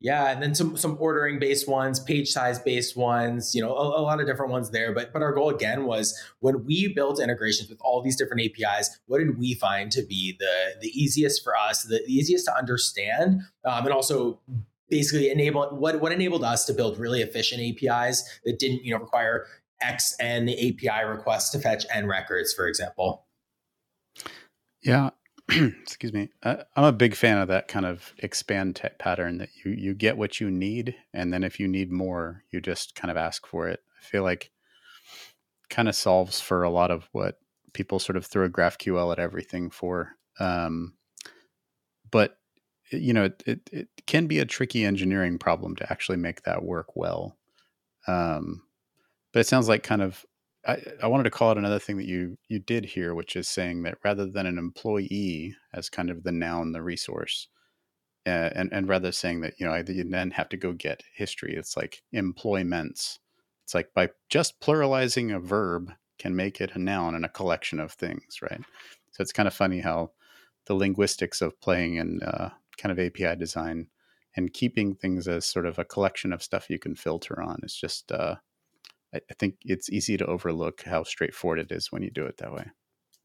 yeah, 0.03 0.31
and 0.31 0.43
then 0.43 0.53
some 0.53 0.75
some 0.75 0.97
ordering 0.99 1.39
based 1.39 1.65
ones, 1.65 1.97
page 1.97 2.29
size 2.29 2.59
based 2.59 2.97
ones, 2.97 3.55
you 3.55 3.61
know, 3.61 3.73
a, 3.73 4.01
a, 4.01 4.03
lot 4.03 4.19
of 4.19 4.27
different 4.27 4.51
ones 4.51 4.69
there. 4.69 4.93
But 4.93 5.13
but 5.13 5.21
our 5.21 5.31
goal 5.31 5.49
again 5.49 5.85
was 5.85 6.13
when 6.41 6.65
we 6.65 6.93
built 6.93 7.21
integrations 7.21 7.69
with 7.69 7.79
all 7.79 8.01
these 8.01 8.17
different 8.17 8.41
APIs, 8.41 8.99
what 9.05 9.19
did 9.19 9.39
we 9.39 9.53
find 9.53 9.93
to 9.93 10.03
be 10.03 10.35
the 10.37 10.75
the 10.81 10.89
easiest 10.89 11.41
for 11.41 11.53
us, 11.55 11.83
the, 11.83 12.03
the 12.05 12.13
easiest 12.13 12.45
to 12.47 12.53
understand, 12.53 13.43
um, 13.63 13.85
and 13.85 13.93
also 13.93 14.41
basically 14.89 15.29
enable 15.29 15.69
what 15.69 16.01
what 16.01 16.11
enabled 16.11 16.43
us 16.43 16.65
to 16.65 16.73
build 16.73 16.99
really 16.99 17.21
efficient 17.21 17.61
APIs 17.61 18.23
that 18.43 18.59
didn't 18.59 18.83
you 18.83 18.93
know 18.93 18.99
require 18.99 19.45
X 19.81 20.17
n 20.19 20.49
API 20.49 21.05
requests 21.07 21.49
to 21.51 21.59
fetch 21.59 21.85
n 21.89 22.07
records, 22.07 22.53
for 22.53 22.67
example. 22.67 23.25
Yeah, 24.81 25.11
excuse 25.81 26.13
me 26.13 26.29
I, 26.43 26.63
i'm 26.75 26.85
a 26.85 26.91
big 26.91 27.15
fan 27.15 27.37
of 27.37 27.47
that 27.49 27.67
kind 27.67 27.85
of 27.85 28.13
expand 28.19 28.81
pattern 28.99 29.37
that 29.39 29.49
you 29.63 29.71
you 29.71 29.93
get 29.93 30.17
what 30.17 30.39
you 30.39 30.49
need 30.49 30.95
and 31.13 31.33
then 31.33 31.43
if 31.43 31.59
you 31.59 31.67
need 31.67 31.91
more 31.91 32.43
you 32.51 32.61
just 32.61 32.95
kind 32.95 33.11
of 33.11 33.17
ask 33.17 33.45
for 33.45 33.67
it 33.67 33.81
i 33.99 34.03
feel 34.03 34.23
like 34.23 34.51
kind 35.69 35.89
of 35.89 35.95
solves 35.95 36.39
for 36.39 36.63
a 36.63 36.69
lot 36.69 36.91
of 36.91 37.09
what 37.13 37.39
people 37.73 37.99
sort 37.99 38.15
of 38.15 38.25
throw 38.25 38.47
GraphQL 38.47 39.11
at 39.11 39.19
everything 39.19 39.69
for. 39.71 40.15
Um, 40.39 40.93
but 42.11 42.37
you 42.91 43.13
know, 43.13 43.25
it, 43.25 43.43
it, 43.47 43.69
it, 43.71 43.87
can 44.05 44.27
be 44.27 44.39
a 44.39 44.45
tricky 44.45 44.85
engineering 44.85 45.39
problem 45.39 45.75
to 45.77 45.91
actually 45.91 46.17
make 46.17 46.43
that 46.43 46.63
work 46.63 46.95
well. 46.95 47.37
Um, 48.07 48.61
but 49.31 49.39
it 49.39 49.47
sounds 49.47 49.67
like 49.67 49.81
kind 49.81 50.03
of 50.03 50.23
I, 50.65 50.77
I 51.01 51.07
wanted 51.07 51.23
to 51.23 51.29
call 51.29 51.49
out 51.49 51.57
another 51.57 51.79
thing 51.79 51.97
that 51.97 52.07
you 52.07 52.37
you 52.47 52.59
did 52.59 52.85
here, 52.85 53.13
which 53.13 53.35
is 53.35 53.47
saying 53.47 53.83
that 53.83 53.97
rather 54.03 54.25
than 54.25 54.45
an 54.45 54.57
employee 54.57 55.55
as 55.73 55.89
kind 55.89 56.09
of 56.09 56.23
the 56.23 56.31
noun, 56.31 56.71
the 56.71 56.81
resource, 56.81 57.47
uh, 58.25 58.49
and 58.55 58.71
and 58.71 58.87
rather 58.87 59.11
saying 59.11 59.41
that 59.41 59.55
you 59.59 59.65
know 59.65 59.75
you 59.75 60.03
then 60.09 60.31
have 60.31 60.49
to 60.49 60.57
go 60.57 60.73
get 60.73 61.03
history, 61.13 61.55
it's 61.55 61.75
like 61.75 62.01
employments. 62.11 63.19
It's 63.65 63.73
like 63.73 63.93
by 63.93 64.09
just 64.29 64.59
pluralizing 64.59 65.35
a 65.35 65.39
verb 65.39 65.91
can 66.19 66.35
make 66.35 66.61
it 66.61 66.75
a 66.75 66.79
noun 66.79 67.15
and 67.15 67.25
a 67.25 67.29
collection 67.29 67.79
of 67.79 67.91
things, 67.91 68.41
right? 68.41 68.61
So 69.11 69.21
it's 69.21 69.33
kind 69.33 69.47
of 69.47 69.53
funny 69.53 69.79
how 69.79 70.11
the 70.65 70.75
linguistics 70.75 71.41
of 71.41 71.59
playing 71.59 71.95
in 71.95 72.21
uh, 72.23 72.49
kind 72.77 72.91
of 72.91 72.99
API 72.99 73.35
design 73.37 73.87
and 74.35 74.53
keeping 74.53 74.95
things 74.95 75.27
as 75.27 75.45
sort 75.45 75.65
of 75.65 75.77
a 75.79 75.85
collection 75.85 76.33
of 76.33 76.43
stuff 76.43 76.69
you 76.69 76.79
can 76.79 76.95
filter 76.95 77.41
on 77.41 77.59
is 77.63 77.75
just 77.75 78.11
uh, 78.11 78.35
I, 79.13 79.33
think 79.37 79.55
it's 79.61 79.89
easy 79.89 80.17
to 80.17 80.25
overlook 80.25 80.83
how 80.83 81.03
straightforward 81.03 81.59
it 81.59 81.71
is 81.71 81.91
when 81.91 82.03
you 82.03 82.09
do 82.09 82.25
it 82.25 82.37
that 82.37 82.53
way. 82.53 82.65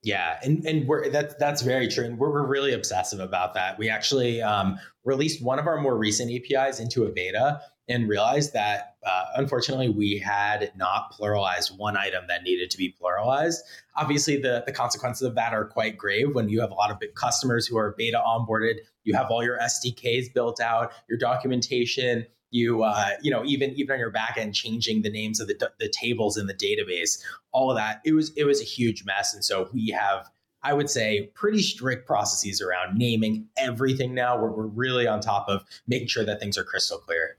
Yeah, 0.02 0.38
and 0.44 0.64
and 0.64 0.86
we're 0.86 1.08
that's 1.08 1.34
that's 1.36 1.62
very 1.62 1.88
true, 1.88 2.04
and 2.04 2.18
we're, 2.18 2.30
we're 2.30 2.46
really 2.46 2.72
obsessive 2.72 3.18
about 3.18 3.54
that. 3.54 3.78
We 3.78 3.88
actually 3.88 4.40
um, 4.40 4.78
released 5.04 5.42
one 5.42 5.58
of 5.58 5.66
our 5.66 5.80
more 5.80 5.96
recent 5.96 6.30
APIs 6.30 6.78
into 6.78 7.04
a 7.04 7.10
beta, 7.10 7.60
and 7.88 8.08
realized 8.08 8.52
that 8.52 8.96
uh, 9.04 9.24
unfortunately 9.36 9.88
we 9.88 10.18
had 10.18 10.70
not 10.76 11.12
pluralized 11.12 11.76
one 11.76 11.96
item 11.96 12.24
that 12.28 12.42
needed 12.42 12.70
to 12.70 12.78
be 12.78 12.94
pluralized. 13.00 13.56
Obviously, 13.96 14.36
the, 14.36 14.62
the 14.66 14.72
consequences 14.72 15.22
of 15.22 15.34
that 15.34 15.54
are 15.54 15.64
quite 15.64 15.96
grave 15.96 16.34
when 16.34 16.48
you 16.48 16.60
have 16.60 16.70
a 16.70 16.74
lot 16.74 16.90
of 16.90 17.00
big 17.00 17.14
customers 17.14 17.66
who 17.66 17.76
are 17.78 17.94
beta 17.96 18.22
onboarded. 18.24 18.76
You 19.04 19.14
have 19.14 19.30
all 19.30 19.42
your 19.42 19.58
SDKs 19.58 20.32
built 20.34 20.60
out, 20.60 20.92
your 21.08 21.18
documentation. 21.18 22.26
You, 22.50 22.82
uh, 22.82 23.10
you 23.22 23.30
know, 23.30 23.44
even 23.44 23.72
even 23.72 23.94
on 23.94 23.98
your 23.98 24.12
backend, 24.12 24.54
changing 24.54 25.02
the 25.02 25.10
names 25.10 25.40
of 25.40 25.48
the, 25.48 25.70
the 25.78 25.88
tables 25.88 26.36
in 26.36 26.46
the 26.46 26.54
database, 26.54 27.22
all 27.52 27.70
of 27.70 27.76
that. 27.76 28.00
It 28.04 28.12
was 28.12 28.32
it 28.36 28.44
was 28.44 28.60
a 28.60 28.64
huge 28.64 29.04
mess, 29.04 29.34
and 29.34 29.44
so 29.44 29.68
we 29.72 29.88
have 29.88 30.30
I 30.62 30.72
would 30.72 30.90
say, 30.90 31.30
pretty 31.34 31.62
strict 31.62 32.06
processes 32.06 32.60
around 32.60 32.98
naming 32.98 33.46
everything 33.56 34.14
now. 34.14 34.40
Where 34.40 34.50
we're 34.50 34.66
really 34.66 35.06
on 35.06 35.20
top 35.20 35.48
of 35.48 35.64
making 35.86 36.08
sure 36.08 36.24
that 36.24 36.40
things 36.40 36.58
are 36.58 36.64
crystal 36.64 36.98
clear. 36.98 37.36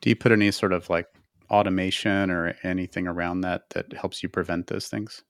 Do 0.00 0.10
you 0.10 0.16
put 0.16 0.32
any 0.32 0.50
sort 0.50 0.72
of 0.72 0.90
like 0.90 1.06
automation 1.50 2.30
or 2.30 2.54
anything 2.62 3.06
around 3.06 3.40
that 3.40 3.70
that 3.70 3.92
helps 3.92 4.22
you 4.22 4.28
prevent 4.28 4.66
those 4.66 4.88
things? 4.88 5.22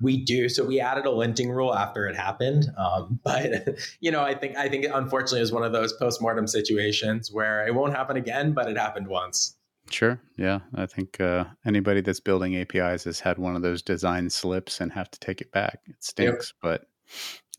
We 0.00 0.16
do. 0.16 0.48
So 0.48 0.64
we 0.64 0.80
added 0.80 1.06
a 1.06 1.10
linting 1.10 1.50
rule 1.50 1.74
after 1.74 2.06
it 2.06 2.16
happened, 2.16 2.66
um, 2.76 3.20
but 3.24 3.78
you 4.00 4.10
know, 4.10 4.22
I 4.22 4.34
think 4.34 4.56
I 4.56 4.68
think 4.68 4.84
it 4.84 4.90
unfortunately 4.94 5.40
is 5.40 5.52
one 5.52 5.64
of 5.64 5.72
those 5.72 5.92
post-mortem 5.94 6.46
situations 6.46 7.30
where 7.32 7.66
it 7.66 7.74
won't 7.74 7.94
happen 7.94 8.16
again, 8.16 8.52
but 8.52 8.68
it 8.68 8.76
happened 8.76 9.08
once. 9.08 9.56
Sure. 9.90 10.20
Yeah, 10.36 10.60
I 10.74 10.86
think 10.86 11.20
uh, 11.20 11.44
anybody 11.64 12.00
that's 12.00 12.18
building 12.18 12.56
APIs 12.56 13.04
has 13.04 13.20
had 13.20 13.38
one 13.38 13.54
of 13.54 13.62
those 13.62 13.82
design 13.82 14.30
slips 14.30 14.80
and 14.80 14.92
have 14.92 15.10
to 15.12 15.20
take 15.20 15.40
it 15.40 15.52
back. 15.52 15.78
It 15.86 16.02
stinks, 16.02 16.52
yep. 16.62 16.80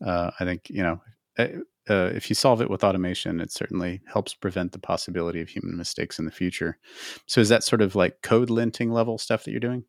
but 0.00 0.06
uh, 0.06 0.30
I 0.38 0.44
think 0.44 0.68
you 0.68 0.82
know 0.82 1.00
eh, 1.38 1.56
uh, 1.88 2.10
if 2.14 2.28
you 2.28 2.34
solve 2.34 2.60
it 2.60 2.70
with 2.70 2.84
automation, 2.84 3.40
it 3.40 3.50
certainly 3.50 4.02
helps 4.12 4.34
prevent 4.34 4.72
the 4.72 4.78
possibility 4.78 5.40
of 5.40 5.48
human 5.48 5.76
mistakes 5.76 6.18
in 6.18 6.26
the 6.26 6.30
future. 6.30 6.78
So 7.26 7.40
is 7.40 7.48
that 7.48 7.64
sort 7.64 7.80
of 7.80 7.94
like 7.94 8.20
code 8.22 8.50
linting 8.50 8.92
level 8.92 9.16
stuff 9.16 9.44
that 9.44 9.50
you're 9.50 9.60
doing? 9.60 9.84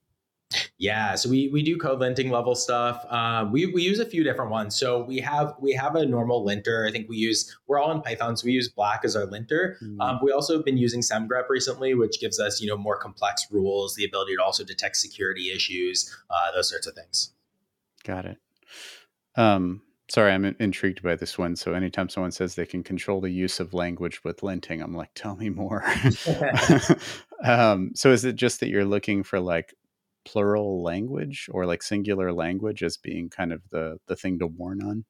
Yeah, 0.78 1.16
so 1.16 1.30
we 1.30 1.50
we 1.50 1.62
do 1.62 1.78
code 1.78 2.00
linting 2.00 2.32
level 2.32 2.56
stuff. 2.56 3.06
Um, 3.12 3.52
we 3.52 3.68
we 3.68 3.84
use 3.84 4.00
a 4.00 4.06
few 4.06 4.24
different 4.24 4.50
ones. 4.50 4.80
So 4.80 5.04
we 5.04 5.20
have 5.20 5.54
we 5.60 5.74
have 5.74 5.96
a 5.96 6.06
normal 6.06 6.44
linter. 6.44 6.86
I 6.88 6.92
think 6.92 7.08
we 7.08 7.18
use 7.18 7.56
we're 7.68 7.80
all 7.80 7.92
in 7.92 8.02
Python, 8.02 8.36
so 8.36 8.46
we 8.46 8.54
use 8.54 8.70
Black 8.70 9.02
as 9.04 9.16
our 9.16 9.26
linter. 9.26 9.78
Mm. 9.84 10.00
Um, 10.00 10.20
we 10.24 10.32
also 10.32 10.56
have 10.56 10.66
been 10.66 10.78
using 10.78 11.02
SemGrep 11.02 11.50
recently, 11.50 11.94
which 11.94 12.20
gives 12.20 12.40
us 12.40 12.62
you 12.62 12.68
know 12.68 12.78
more 12.78 12.98
complex 12.98 13.46
rules, 13.52 13.96
the 13.96 14.06
ability 14.06 14.36
to 14.38 14.44
also 14.44 14.64
detect 14.64 14.98
security 14.98 15.52
issues, 15.52 16.16
uh, 16.30 16.52
those 16.56 16.70
sorts 16.70 16.88
of 16.88 16.96
things. 16.96 17.34
Got 18.04 18.26
it. 18.26 18.38
Um, 19.36 19.82
sorry, 20.10 20.32
I'm 20.32 20.46
intrigued 20.46 21.04
by 21.04 21.16
this 21.16 21.38
one. 21.38 21.56
So 21.56 21.74
anytime 21.74 22.10
someone 22.10 22.32
says 22.32 22.56
they 22.56 22.66
can 22.66 22.84
control 22.84 23.22
the 23.22 23.30
use 23.30 23.60
of 23.60 23.74
language 23.74 24.24
with 24.24 24.42
linting, 24.42 24.82
I'm 24.82 24.96
like, 24.96 25.12
tell 25.14 25.36
me 25.36 25.50
more. 25.50 25.84
um, 27.44 27.92
so 27.94 28.12
is 28.12 28.26
it 28.26 28.36
just 28.36 28.62
that 28.62 28.70
you're 28.70 28.86
looking 28.86 29.24
for 29.24 29.40
like 29.40 29.76
plural 30.26 30.84
language 30.84 31.50
or 31.52 31.66
like 31.66 31.84
singular 31.84 32.32
language 32.32 32.84
as 32.84 32.98
being 32.98 33.30
kind 33.30 33.54
of 33.54 33.62
the 33.72 33.98
the 34.08 34.16
thing 34.16 34.40
to 34.40 34.48
warn 34.48 34.82
on? 34.82 35.06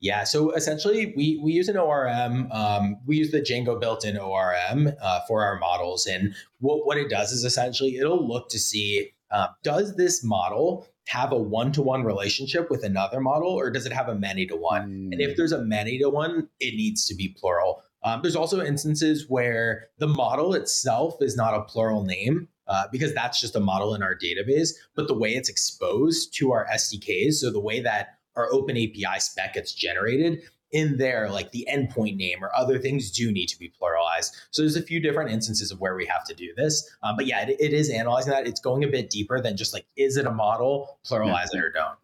Yeah, 0.00 0.24
so 0.24 0.50
essentially, 0.52 1.14
we 1.16 1.40
we 1.42 1.52
use 1.52 1.68
an 1.68 1.76
ORM. 1.76 2.50
Um, 2.52 2.96
we 3.06 3.16
use 3.16 3.30
the 3.30 3.40
Django 3.40 3.80
built-in 3.80 4.18
ORM 4.18 4.92
uh, 5.00 5.20
for 5.26 5.42
our 5.42 5.58
models, 5.58 6.06
and 6.06 6.34
what 6.58 6.86
what 6.86 6.98
it 6.98 7.08
does 7.08 7.32
is 7.32 7.44
essentially 7.44 7.96
it'll 7.96 8.26
look 8.26 8.48
to 8.50 8.58
see 8.58 9.12
uh, 9.30 9.48
does 9.62 9.96
this 9.96 10.24
model 10.24 10.86
have 11.08 11.32
a 11.32 11.38
one 11.38 11.72
to 11.72 11.82
one 11.82 12.04
relationship 12.04 12.70
with 12.70 12.84
another 12.84 13.20
model, 13.20 13.48
or 13.48 13.70
does 13.70 13.86
it 13.86 13.92
have 13.92 14.08
a 14.08 14.14
many 14.14 14.46
to 14.46 14.56
one? 14.56 14.82
Mm. 14.82 15.12
And 15.12 15.20
if 15.20 15.30
hmm. 15.30 15.34
there's 15.36 15.52
a 15.52 15.62
many 15.62 15.98
to 15.98 16.08
one, 16.08 16.48
it 16.60 16.74
needs 16.76 17.06
to 17.06 17.14
be 17.14 17.34
plural. 17.38 17.82
Um, 18.02 18.22
there's 18.22 18.36
also 18.36 18.64
instances 18.64 19.26
where 19.28 19.88
the 19.98 20.08
model 20.08 20.54
itself 20.54 21.16
is 21.20 21.36
not 21.36 21.54
a 21.54 21.62
plural 21.62 22.04
name. 22.04 22.48
Uh, 22.70 22.84
because 22.92 23.12
that's 23.12 23.40
just 23.40 23.56
a 23.56 23.60
model 23.60 23.96
in 23.96 24.02
our 24.02 24.14
database, 24.14 24.70
but 24.94 25.08
the 25.08 25.14
way 25.14 25.34
it's 25.34 25.48
exposed 25.48 26.32
to 26.32 26.52
our 26.52 26.68
SDKs, 26.72 27.34
so 27.34 27.50
the 27.50 27.58
way 27.58 27.80
that 27.80 28.18
our 28.36 28.50
open 28.52 28.76
API 28.76 29.18
spec 29.18 29.54
gets 29.54 29.72
generated, 29.74 30.40
in 30.72 30.96
there, 30.98 31.28
like 31.30 31.50
the 31.50 31.66
endpoint 31.68 32.16
name 32.16 32.38
or 32.42 32.54
other 32.56 32.78
things 32.78 33.10
do 33.10 33.32
need 33.32 33.48
to 33.48 33.58
be 33.58 33.68
pluralized. 33.68 34.30
So 34.52 34.62
there's 34.62 34.76
a 34.76 34.82
few 34.82 35.00
different 35.00 35.32
instances 35.32 35.72
of 35.72 35.80
where 35.80 35.96
we 35.96 36.06
have 36.06 36.24
to 36.26 36.34
do 36.34 36.52
this. 36.56 36.88
Um, 37.02 37.16
but 37.16 37.26
yeah, 37.26 37.40
it, 37.44 37.56
it 37.58 37.72
is 37.72 37.90
analyzing 37.90 38.30
that. 38.30 38.46
It's 38.46 38.60
going 38.60 38.84
a 38.84 38.88
bit 38.88 39.10
deeper 39.10 39.40
than 39.40 39.56
just 39.56 39.74
like, 39.74 39.86
is 39.96 40.16
it 40.16 40.26
a 40.26 40.30
model? 40.30 41.00
Pluralize 41.04 41.48
yeah. 41.52 41.58
it 41.58 41.64
or 41.64 41.72
don't. 41.72 41.98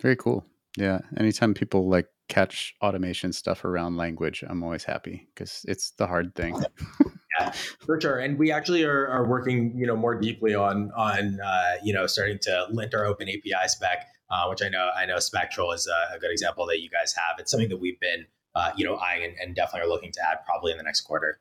Very 0.00 0.16
cool. 0.16 0.44
Yeah. 0.76 0.98
Anytime 1.16 1.54
people 1.54 1.88
like 1.88 2.08
catch 2.28 2.74
automation 2.82 3.32
stuff 3.32 3.64
around 3.64 3.96
language, 3.96 4.44
I'm 4.46 4.62
always 4.62 4.84
happy 4.84 5.26
because 5.34 5.64
it's 5.66 5.92
the 5.92 6.06
hard 6.06 6.34
thing. 6.34 6.62
yeah, 7.38 7.50
for 7.80 8.00
sure. 8.00 8.18
And 8.18 8.38
we 8.38 8.52
actually 8.52 8.84
are, 8.84 9.08
are 9.08 9.26
working, 9.26 9.76
you 9.76 9.86
know, 9.86 9.96
more 9.96 10.14
deeply 10.14 10.54
on 10.54 10.90
on 10.96 11.40
uh, 11.40 11.74
you 11.82 11.92
know 11.92 12.06
starting 12.06 12.38
to 12.42 12.66
lint 12.70 12.94
our 12.94 13.04
open 13.04 13.28
API 13.28 13.66
spec 13.68 14.06
uh, 14.30 14.46
which 14.48 14.62
I 14.62 14.68
know 14.68 14.90
I 14.96 15.06
know 15.06 15.18
Spectral 15.18 15.72
is 15.72 15.86
a, 15.86 16.16
a, 16.16 16.18
good 16.18 16.30
example 16.30 16.66
that 16.66 16.80
you 16.80 16.88
guys 16.90 17.12
have. 17.14 17.36
It's 17.38 17.50
something 17.50 17.68
that 17.68 17.76
we've 17.76 18.00
been 18.00 18.26
uh, 18.54 18.72
you 18.76 18.84
know 18.84 18.96
eyeing 18.96 19.24
and, 19.24 19.34
and, 19.40 19.54
definitely 19.54 19.86
are 19.86 19.92
looking 19.92 20.12
to 20.12 20.20
add 20.20 20.38
probably 20.46 20.72
in 20.72 20.78
the 20.78 20.84
next 20.84 21.02
quarter. 21.02 21.40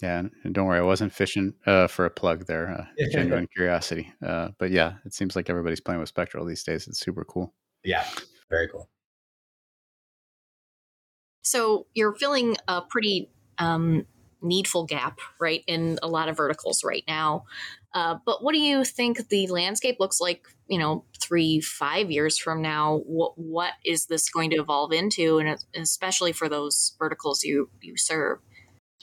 Yeah, 0.00 0.22
and 0.42 0.54
don't 0.54 0.66
worry, 0.66 0.78
I 0.78 0.82
wasn't 0.82 1.12
fishing 1.12 1.54
uh, 1.66 1.86
for 1.86 2.04
a 2.04 2.10
plug 2.10 2.46
there. 2.46 2.70
Uh, 2.98 3.04
genuine 3.12 3.46
curiosity, 3.54 4.12
uh, 4.24 4.48
but 4.58 4.70
yeah, 4.70 4.94
it 5.04 5.14
seems 5.14 5.36
like 5.36 5.50
everybody's 5.50 5.80
playing 5.80 6.00
with 6.00 6.08
Spectral 6.08 6.44
these 6.44 6.62
days. 6.62 6.88
It's 6.88 6.98
super 6.98 7.24
cool. 7.24 7.54
Yeah, 7.84 8.04
very 8.50 8.68
cool. 8.68 8.88
So 11.42 11.86
you're 11.94 12.14
filling 12.14 12.56
a 12.68 12.82
pretty 12.82 13.30
um, 13.58 14.06
needful 14.42 14.84
gap, 14.84 15.18
right, 15.40 15.62
in 15.66 15.98
a 16.02 16.08
lot 16.08 16.28
of 16.28 16.36
verticals 16.36 16.84
right 16.84 17.04
now. 17.06 17.44
Uh, 17.94 18.16
but 18.24 18.42
what 18.42 18.52
do 18.52 18.58
you 18.58 18.84
think 18.84 19.28
the 19.28 19.46
landscape 19.48 19.96
looks 20.00 20.20
like, 20.20 20.46
you 20.66 20.78
know, 20.78 21.04
three, 21.20 21.60
five 21.60 22.10
years 22.10 22.38
from 22.38 22.62
now? 22.62 23.02
What 23.04 23.36
what 23.36 23.72
is 23.84 24.06
this 24.06 24.30
going 24.30 24.50
to 24.50 24.56
evolve 24.56 24.92
into, 24.92 25.38
and 25.38 25.58
especially 25.74 26.32
for 26.32 26.48
those 26.48 26.94
verticals 26.98 27.44
you 27.44 27.68
you 27.80 27.96
serve? 27.96 28.38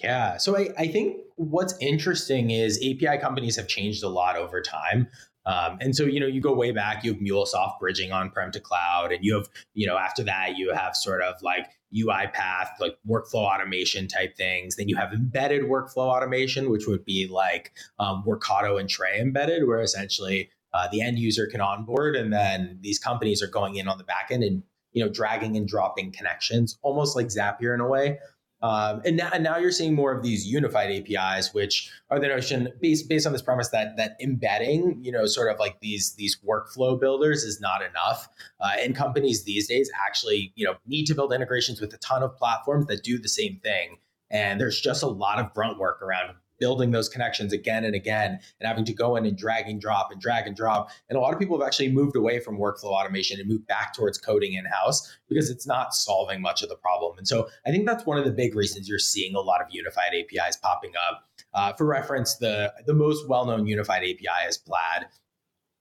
Yeah. 0.02 0.38
So 0.38 0.58
I, 0.58 0.70
I 0.78 0.88
think 0.88 1.18
what's 1.36 1.76
interesting 1.82 2.52
is 2.52 2.78
API 2.78 3.20
companies 3.20 3.58
have 3.58 3.68
changed 3.68 4.04
a 4.04 4.10
lot 4.10 4.38
over 4.38 4.62
time. 4.62 5.08
Um, 5.50 5.80
and 5.82 5.96
so, 5.96 6.06
you 6.06 6.20
know, 6.20 6.28
you 6.28 6.42
go 6.42 6.54
way 6.54 6.72
back, 6.72 7.04
you 7.04 7.12
have 7.12 7.22
MuleSoft 7.22 7.80
bridging 7.80 8.12
on 8.12 8.30
prem 8.30 8.52
to 8.52 8.60
cloud, 8.60 9.12
and 9.12 9.26
you 9.26 9.34
have, 9.34 9.50
you 9.74 9.88
know, 9.88 9.98
after 9.98 10.24
that, 10.26 10.58
you 10.58 10.72
have 10.74 10.96
sort 10.96 11.24
of 11.24 11.42
like 11.42 11.66
UiPath, 11.96 12.68
like 12.80 12.98
workflow 13.08 13.52
automation 13.52 14.08
type 14.08 14.38
things. 14.38 14.76
Then 14.76 14.88
you 14.88 14.96
have 14.96 15.12
embedded 15.12 15.64
workflow 15.64 16.16
automation, 16.16 16.70
which 16.70 16.86
would 16.86 17.04
be 17.04 17.28
like 17.28 17.74
um, 17.98 18.24
Workato 18.28 18.80
and 18.80 18.88
Tray 18.88 19.20
embedded, 19.20 19.68
where 19.68 19.82
essentially 19.82 20.52
uh, 20.72 20.88
the 20.92 21.02
end 21.02 21.18
user 21.18 21.48
can 21.48 21.62
onboard, 21.62 22.16
and 22.16 22.32
then 22.32 22.78
these 22.82 23.00
companies 23.00 23.42
are 23.42 23.48
going 23.48 23.76
in 23.76 23.88
on 23.88 23.98
the 23.98 24.04
back 24.04 24.28
end 24.30 24.44
and 24.44 24.62
you 24.92 25.04
know 25.04 25.10
dragging 25.12 25.58
and 25.58 25.68
dropping 25.68 26.12
connections, 26.12 26.78
almost 26.84 27.16
like 27.16 27.28
Zapier 27.28 27.74
in 27.74 27.80
a 27.80 27.88
way. 27.88 28.20
Um, 28.62 29.02
and, 29.06 29.16
now, 29.16 29.30
and 29.34 29.44
now 29.44 29.58
you're 29.58 29.72
seeing 29.72 29.96
more 29.96 30.12
of 30.12 30.22
these 30.22 30.46
unified 30.46 30.92
APIs, 30.92 31.54
which 31.54 31.90
are 32.10 32.20
the 32.20 32.28
notion 32.28 32.70
based 32.82 33.08
based 33.08 33.26
on 33.26 33.32
this 33.32 33.42
premise 33.42 33.70
that 33.70 33.96
that 33.96 34.18
embedding, 34.22 35.00
you 35.02 35.12
know, 35.12 35.26
sort 35.26 35.50
of 35.50 35.60
like 35.60 35.80
these 35.80 36.16
these 36.16 36.38
workflow 36.46 37.00
builders 37.00 37.44
is 37.44 37.62
not 37.62 37.82
enough. 37.82 38.28
Uh, 38.60 38.72
and 38.80 38.96
companies 38.96 39.44
these 39.44 39.68
days 39.68 39.90
actually, 40.06 40.52
you 40.56 40.66
know, 40.66 40.76
need 40.86 41.06
to 41.06 41.16
build 41.16 41.32
integrations 41.32 41.80
with 41.80 41.94
a 41.94 41.98
ton 42.00 42.22
of 42.22 42.36
platforms 42.36 42.86
that 42.88 43.04
do 43.04 43.18
the 43.18 43.30
same 43.30 43.60
thing. 43.64 43.98
And 44.30 44.60
there's 44.60 44.80
just 44.80 45.04
a 45.04 45.08
lot 45.08 45.40
of 45.40 45.54
grunt 45.54 45.80
work 45.80 46.02
around 46.02 46.36
building 46.60 46.92
those 46.92 47.10
connections 47.10 47.54
again 47.54 47.84
and 47.86 47.96
again 47.96 48.40
and 48.60 48.68
having 48.68 48.86
to 48.86 48.94
go 48.94 49.16
in 49.16 49.26
and 49.26 49.38
drag 49.38 49.68
and 49.68 49.82
drop 49.82 50.12
and 50.12 50.22
drag 50.22 50.48
and 50.48 50.56
drop. 50.56 50.90
And 51.10 51.18
a 51.18 51.22
lot 51.22 51.34
of 51.34 51.40
people 51.40 51.60
have 51.60 51.66
actually 51.66 51.92
moved 51.92 52.16
away 52.16 52.40
from 52.40 52.58
workflow 52.58 52.92
automation 52.92 53.40
and 53.40 53.50
moved 53.50 53.68
back 53.68 53.94
towards 53.94 54.18
coding 54.18 54.54
in 54.54 54.66
house 54.66 55.18
because 55.28 55.50
it's 55.50 55.68
not 55.68 55.94
solving 55.94 56.42
much 56.42 56.62
of 56.62 56.70
the 56.70 56.76
problem. 56.76 57.18
And 57.18 57.28
so 57.28 57.48
I 57.66 57.72
think 57.72 57.86
that's 57.86 58.06
one 58.06 58.18
of 58.18 58.26
the 58.26 58.32
big 58.32 58.56
reasons 58.56 58.88
you're 58.88 59.00
seeing 59.00 59.36
a 59.36 59.42
lot 59.42 59.62
of 59.62 59.68
unified 59.72 60.12
APIs 60.14 60.58
popping 60.58 60.92
up. 61.10 61.26
Uh, 61.54 61.74
for 61.74 61.86
reference, 61.86 62.36
the 62.36 62.72
the 62.86 62.94
most 62.94 63.28
well 63.28 63.46
known 63.46 63.66
unified 63.66 64.04
API 64.04 64.48
is 64.48 64.58
Plaid 64.58 65.08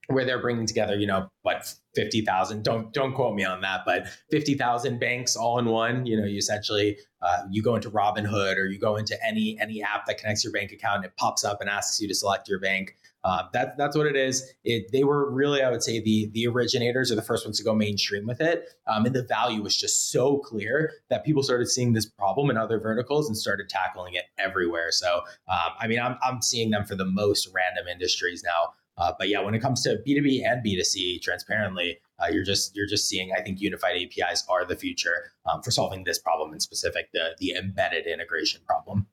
where 0.08 0.24
they're 0.24 0.40
bringing 0.40 0.66
together, 0.66 0.96
you 0.96 1.06
know, 1.06 1.28
what 1.42 1.72
fifty 1.94 2.22
thousand. 2.22 2.64
Don't 2.64 2.92
don't 2.92 3.12
quote 3.14 3.34
me 3.34 3.44
on 3.44 3.60
that, 3.60 3.82
but 3.86 4.08
fifty 4.30 4.54
thousand 4.54 4.98
banks 4.98 5.36
all 5.36 5.58
in 5.58 5.66
one. 5.66 6.06
You 6.06 6.20
know, 6.20 6.26
you 6.26 6.38
essentially 6.38 6.98
uh, 7.22 7.42
you 7.50 7.62
go 7.62 7.74
into 7.74 7.90
Robinhood 7.90 8.56
or 8.56 8.66
you 8.66 8.78
go 8.78 8.96
into 8.96 9.16
any 9.24 9.58
any 9.60 9.82
app 9.82 10.06
that 10.06 10.18
connects 10.18 10.42
your 10.42 10.52
bank 10.52 10.72
account, 10.72 10.96
and 10.96 11.04
it 11.04 11.12
pops 11.16 11.44
up 11.44 11.60
and 11.60 11.68
asks 11.68 12.00
you 12.00 12.08
to 12.08 12.14
select 12.14 12.48
your 12.48 12.58
bank. 12.58 12.96
Uh, 13.24 13.42
that, 13.52 13.76
that's 13.76 13.96
what 13.96 14.06
it 14.06 14.14
is. 14.14 14.48
It, 14.64 14.92
they 14.92 15.02
were 15.02 15.30
really, 15.30 15.60
I 15.60 15.70
would 15.70 15.82
say, 15.82 16.00
the 16.00 16.30
the 16.32 16.46
originators 16.46 17.12
or 17.12 17.16
the 17.16 17.22
first 17.22 17.44
ones 17.44 17.58
to 17.58 17.64
go 17.64 17.74
mainstream 17.74 18.26
with 18.26 18.40
it. 18.40 18.68
Um, 18.86 19.04
and 19.04 19.14
the 19.14 19.24
value 19.24 19.60
was 19.60 19.76
just 19.76 20.10
so 20.10 20.38
clear 20.38 20.92
that 21.10 21.24
people 21.24 21.42
started 21.42 21.68
seeing 21.68 21.92
this 21.92 22.06
problem 22.06 22.48
in 22.48 22.56
other 22.56 22.78
verticals 22.78 23.28
and 23.28 23.36
started 23.36 23.68
tackling 23.68 24.14
it 24.14 24.24
everywhere. 24.38 24.92
So, 24.92 25.22
um, 25.48 25.72
I 25.78 25.88
mean, 25.88 25.98
I'm, 25.98 26.16
I'm 26.22 26.40
seeing 26.40 26.70
them 26.70 26.84
for 26.84 26.94
the 26.94 27.04
most 27.04 27.48
random 27.52 27.88
industries 27.88 28.42
now. 28.42 28.72
Uh, 28.98 29.12
but 29.18 29.28
yeah, 29.28 29.40
when 29.40 29.54
it 29.54 29.60
comes 29.60 29.82
to 29.82 29.98
B2B 30.06 30.42
and 30.44 30.64
B2C, 30.64 31.22
transparently, 31.22 31.98
uh, 32.20 32.26
you're 32.30 32.44
just 32.44 32.74
you're 32.74 32.86
just 32.86 33.08
seeing. 33.08 33.30
I 33.32 33.40
think 33.40 33.60
unified 33.60 33.96
APIs 33.96 34.44
are 34.48 34.64
the 34.64 34.76
future 34.76 35.32
um, 35.46 35.62
for 35.62 35.70
solving 35.70 36.04
this 36.04 36.18
problem 36.18 36.52
in 36.52 36.60
specific, 36.60 37.10
the 37.12 37.36
the 37.38 37.52
embedded 37.52 38.06
integration 38.06 38.60
problem. 38.66 39.06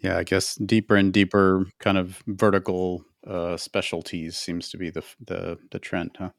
Yeah, 0.00 0.18
I 0.18 0.24
guess 0.24 0.54
deeper 0.56 0.94
and 0.94 1.12
deeper 1.12 1.66
kind 1.80 1.98
of 1.98 2.22
vertical 2.26 3.04
uh, 3.26 3.56
specialties 3.56 4.36
seems 4.36 4.68
to 4.70 4.76
be 4.76 4.90
the 4.90 5.02
the 5.24 5.58
the 5.70 5.78
trend, 5.78 6.16
huh? 6.18 6.30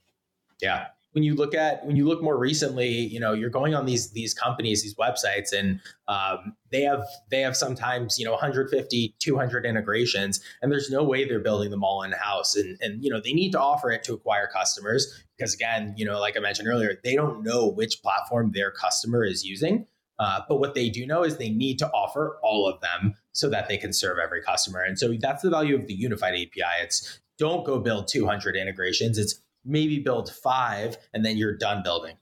Yeah, 0.62 0.88
when 1.14 1.24
you 1.24 1.36
look 1.36 1.56
at 1.56 1.86
when 1.86 1.96
you 1.96 2.08
look 2.08 2.22
more 2.22 2.38
recently 2.38 2.90
you 2.90 3.20
know 3.20 3.34
you're 3.34 3.50
going 3.50 3.74
on 3.74 3.86
these 3.86 4.12
these 4.12 4.34
companies 4.34 4.84
these 4.84 4.96
websites 4.96 5.52
and 5.52 5.80
um, 6.08 6.56
they 6.72 6.82
have 6.82 7.04
they 7.32 7.42
have 7.42 7.56
sometimes 7.56 8.18
you 8.18 8.26
know 8.26 8.32
150 8.32 9.16
200 9.20 9.66
integrations 9.66 10.42
and 10.62 10.72
there's 10.72 10.90
no 10.90 11.04
way 11.04 11.26
they're 11.26 11.40
building 11.40 11.72
them 11.72 11.84
all 11.84 12.04
in 12.04 12.12
house 12.12 12.56
and 12.56 12.78
and 12.82 13.04
you 13.04 13.10
know 13.10 13.20
they 13.20 13.34
need 13.34 13.52
to 13.52 13.60
offer 13.60 13.92
it 13.92 14.04
to 14.04 14.14
acquire 14.14 14.48
customers 14.48 15.24
because 15.38 15.54
again 15.54 15.94
you 15.98 16.06
know 16.06 16.20
like 16.20 16.38
i 16.38 16.40
mentioned 16.40 16.68
earlier 16.68 17.00
they 17.04 17.16
don't 17.16 17.44
know 17.44 17.68
which 17.68 18.02
platform 18.02 18.52
their 18.54 18.72
customer 18.72 19.24
is 19.24 19.44
using 19.44 19.86
uh, 20.20 20.42
but 20.50 20.58
what 20.58 20.76
they 20.76 20.90
do 20.90 21.08
know 21.08 21.24
is 21.24 21.38
they 21.38 21.50
need 21.50 21.80
to 21.80 21.88
offer 21.92 22.38
all 22.44 22.68
of 22.68 22.82
them 22.82 23.16
so 23.32 23.50
that 23.50 23.70
they 23.70 23.78
can 23.78 23.94
serve 23.94 24.18
every 24.22 24.42
customer. 24.42 24.82
And 24.82 25.00
so 25.00 25.14
that's 25.18 25.42
the 25.42 25.50
value 25.50 25.78
of 25.78 25.88
the 25.88 25.94
unified 25.94 26.34
api 26.34 26.62
it's 26.82 27.22
don't 27.38 27.66
go 27.66 27.80
build 27.80 28.10
200 28.10 28.56
integrations. 28.58 29.18
It's 29.18 29.42
maybe 29.70 30.00
build 30.00 30.32
five 30.32 30.98
and 31.14 31.24
then 31.24 31.38
you're 31.38 31.56
done 31.56 31.84
building. 31.84 32.16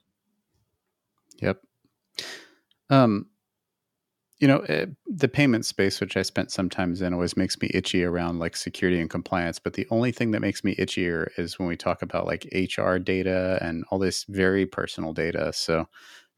Yep. 1.40 1.60
Um, 2.90 3.26
you 4.38 4.46
know, 4.46 4.58
it, 4.68 4.70
eh, 4.70 4.86
the 5.06 5.28
payment 5.28 5.66
space, 5.66 6.00
which 6.00 6.16
I 6.16 6.22
spent 6.22 6.52
sometimes 6.52 7.02
in, 7.02 7.12
always 7.12 7.36
makes 7.36 7.60
me 7.60 7.70
itchy 7.74 8.04
around 8.04 8.38
like 8.38 8.56
security 8.56 9.00
and 9.00 9.10
compliance. 9.10 9.58
But 9.58 9.72
the 9.72 9.86
only 9.90 10.12
thing 10.12 10.30
that 10.30 10.40
makes 10.40 10.62
me 10.62 10.76
itchier 10.76 11.28
is 11.36 11.58
when 11.58 11.66
we 11.66 11.76
talk 11.76 12.02
about 12.02 12.26
like 12.26 12.48
HR 12.52 12.96
data 12.96 13.58
and 13.60 13.84
all 13.90 13.98
this 13.98 14.24
very 14.28 14.64
personal 14.64 15.12
data. 15.12 15.52
So 15.52 15.88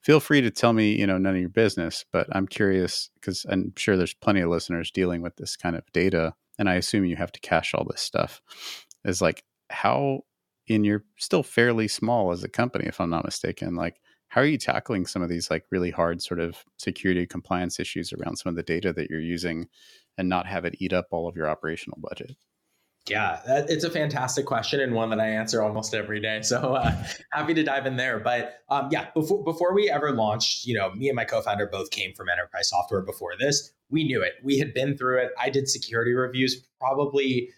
feel 0.01 0.21
free 0.21 0.41
to 0.41 0.51
tell 0.51 0.73
me, 0.73 0.99
you 0.99 1.07
know, 1.07 1.19
none 1.19 1.35
of 1.35 1.41
your 1.41 1.51
business, 1.51 2.05
but 2.11 2.27
I'm 2.33 2.47
curious 2.47 3.11
because 3.15 3.45
I'm 3.51 3.75
sure 3.77 3.97
there's 3.97 4.15
plenty 4.15 4.41
of 4.41 4.49
listeners 4.49 4.91
dealing 4.91 5.21
with 5.21 5.37
this 5.37 5.57
kind 5.57 5.77
of 5.77 5.85
data. 5.93 6.35
And 6.59 6.71
I 6.71 6.75
assume 6.77 7.05
you 7.05 7.17
have 7.17 7.33
to 7.33 7.41
cache 7.41 7.75
all 7.75 7.85
this 7.85 8.01
stuff. 8.01 8.41
Is 9.05 9.21
like, 9.21 9.45
how 9.71 10.25
and 10.71 10.87
you're 10.87 11.05
still 11.17 11.43
fairly 11.43 11.89
small 11.89 12.31
as 12.31 12.45
a 12.45 12.49
company, 12.49 12.87
if 12.87 13.01
I'm 13.01 13.11
not 13.11 13.25
mistaken. 13.25 13.75
Like, 13.75 14.01
how 14.29 14.41
are 14.41 14.47
you 14.47 14.59
tackling 14.59 15.07
some 15.07 15.23
of 15.23 15.29
these 15.29 15.51
like 15.51 15.65
really 15.71 15.91
hard 15.91 16.23
sort 16.23 16.39
of 16.39 16.65
security 16.79 17.27
compliance 17.27 17.81
issues 17.81 18.13
around 18.13 18.37
some 18.37 18.51
of 18.51 18.57
the 18.57 18.63
data 18.63 18.93
that 18.93 19.11
you're 19.11 19.21
using 19.21 19.67
and 20.17 20.29
not 20.29 20.47
have 20.47 20.65
it 20.65 20.77
eat 20.79 20.93
up 20.93 21.09
all 21.11 21.29
of 21.29 21.37
your 21.37 21.49
operational 21.49 21.99
budget? 22.01 22.37
Yeah, 23.09 23.41
it's 23.47 23.83
a 23.83 23.91
fantastic 23.91 24.47
question 24.47 24.79
and 24.81 24.95
one 24.95 25.11
that 25.11 25.19
I 25.19 25.29
answer 25.29 25.63
almost 25.63 25.95
every 25.95 26.21
day. 26.21 26.43
So 26.51 26.75
uh, 26.75 26.93
happy 27.33 27.55
to 27.55 27.63
dive 27.63 27.87
in 27.87 27.97
there. 27.97 28.21
But 28.21 28.61
um, 28.69 28.89
yeah, 28.93 29.07
before 29.15 29.43
before 29.43 29.75
we 29.75 29.91
ever 29.91 30.13
launched, 30.13 30.67
you 30.67 30.75
know, 30.75 30.93
me 30.93 31.09
and 31.09 31.17
my 31.17 31.25
co-founder 31.25 31.67
both 31.67 31.91
came 31.91 32.13
from 32.15 32.29
enterprise 32.29 32.71
software 32.71 33.03
before 33.03 33.33
this. 33.39 33.73
We 33.89 34.05
knew 34.05 34.23
it. 34.23 34.35
We 34.43 34.59
had 34.59 34.75
been 34.75 34.97
through 34.97 35.23
it. 35.23 35.31
I 35.41 35.51
did 35.51 35.69
security 35.69 36.13
reviews 36.13 36.63
probably 36.79 37.51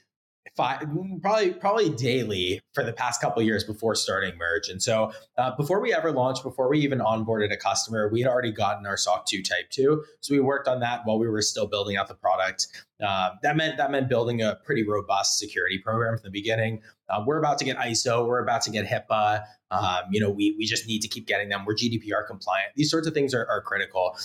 five, 0.56 0.80
probably 1.22 1.54
probably 1.54 1.90
daily 1.90 2.60
for 2.72 2.84
the 2.84 2.92
past 2.92 3.20
couple 3.20 3.42
years 3.42 3.64
before 3.64 3.94
starting 3.94 4.36
merge. 4.36 4.68
And 4.68 4.82
so 4.82 5.12
uh, 5.38 5.56
before 5.56 5.80
we 5.80 5.94
ever 5.94 6.12
launched, 6.12 6.42
before 6.42 6.68
we 6.68 6.78
even 6.80 6.98
onboarded 6.98 7.52
a 7.52 7.56
customer, 7.56 8.08
we 8.12 8.20
had 8.20 8.30
already 8.30 8.52
gotten 8.52 8.86
our 8.86 8.96
SOC 8.96 9.26
2 9.26 9.42
Type 9.42 9.70
2. 9.70 10.04
So 10.20 10.34
we 10.34 10.40
worked 10.40 10.68
on 10.68 10.80
that 10.80 11.02
while 11.04 11.18
we 11.18 11.28
were 11.28 11.42
still 11.42 11.66
building 11.66 11.96
out 11.96 12.08
the 12.08 12.14
product. 12.14 12.66
Uh, 13.02 13.30
that 13.42 13.56
meant 13.56 13.76
that 13.78 13.90
meant 13.90 14.08
building 14.08 14.42
a 14.42 14.56
pretty 14.64 14.86
robust 14.86 15.38
security 15.38 15.78
program 15.78 16.16
from 16.16 16.24
the 16.24 16.30
beginning. 16.30 16.80
Uh, 17.08 17.22
we're 17.26 17.38
about 17.38 17.58
to 17.58 17.64
get 17.64 17.76
ISO. 17.76 18.26
We're 18.26 18.42
about 18.42 18.62
to 18.62 18.70
get 18.70 18.86
HIPAA. 18.86 19.44
Um, 19.70 20.02
you 20.10 20.20
know, 20.20 20.30
we 20.30 20.54
we 20.58 20.66
just 20.66 20.86
need 20.86 21.00
to 21.00 21.08
keep 21.08 21.26
getting 21.26 21.48
them. 21.48 21.64
We're 21.64 21.74
GDPR 21.74 22.26
compliant. 22.26 22.72
These 22.76 22.90
sorts 22.90 23.06
of 23.06 23.14
things 23.14 23.34
are, 23.34 23.46
are 23.48 23.60
critical. 23.60 24.16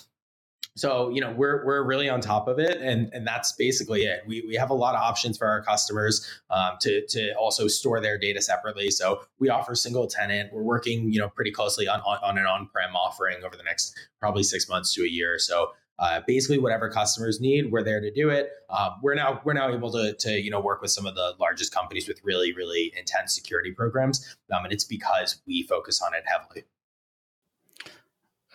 So, 0.77 1.09
you 1.09 1.21
know, 1.21 1.31
we're, 1.31 1.65
we're 1.65 1.83
really 1.83 2.07
on 2.07 2.21
top 2.21 2.47
of 2.47 2.59
it. 2.59 2.79
And, 2.81 3.09
and 3.11 3.25
that's 3.25 3.51
basically 3.53 4.03
it. 4.03 4.21
We, 4.27 4.43
we 4.47 4.55
have 4.55 4.69
a 4.69 4.75
lot 4.75 4.93
of 4.93 5.01
options 5.01 5.37
for 5.37 5.47
our 5.47 5.63
customers 5.63 6.25
um, 6.51 6.73
to, 6.81 7.05
to 7.07 7.33
also 7.33 7.67
store 7.67 7.99
their 7.99 8.17
data 8.17 8.41
separately. 8.41 8.91
So 8.91 9.21
we 9.39 9.49
offer 9.49 9.73
single 9.73 10.07
tenant. 10.07 10.53
We're 10.53 10.61
working, 10.61 11.11
you 11.11 11.19
know, 11.19 11.29
pretty 11.29 11.51
closely 11.51 11.87
on, 11.87 12.01
on, 12.01 12.19
on 12.23 12.37
an 12.37 12.45
on-prem 12.45 12.95
offering 12.95 13.43
over 13.43 13.57
the 13.57 13.63
next 13.63 13.97
probably 14.19 14.43
six 14.43 14.69
months 14.69 14.93
to 14.93 15.03
a 15.03 15.07
year. 15.07 15.39
So 15.39 15.71
uh, 15.99 16.21
basically 16.27 16.59
whatever 16.59 16.89
customers 16.89 17.41
need, 17.41 17.71
we're 17.71 17.83
there 17.83 17.99
to 17.99 18.11
do 18.11 18.29
it. 18.29 18.51
Um, 18.69 18.99
we're 19.01 19.15
now 19.15 19.41
we're 19.43 19.53
now 19.53 19.73
able 19.73 19.91
to, 19.93 20.13
to 20.13 20.31
you 20.39 20.51
know 20.51 20.59
work 20.59 20.81
with 20.81 20.91
some 20.91 21.07
of 21.07 21.15
the 21.15 21.33
largest 21.39 21.73
companies 21.73 22.07
with 22.07 22.19
really 22.23 22.53
really 22.53 22.93
intense 22.95 23.33
security 23.33 23.71
programs, 23.71 24.37
um, 24.53 24.63
and 24.63 24.71
it's 24.71 24.83
because 24.83 25.41
we 25.47 25.63
focus 25.63 25.99
on 26.01 26.13
it 26.13 26.23
heavily. 26.27 26.65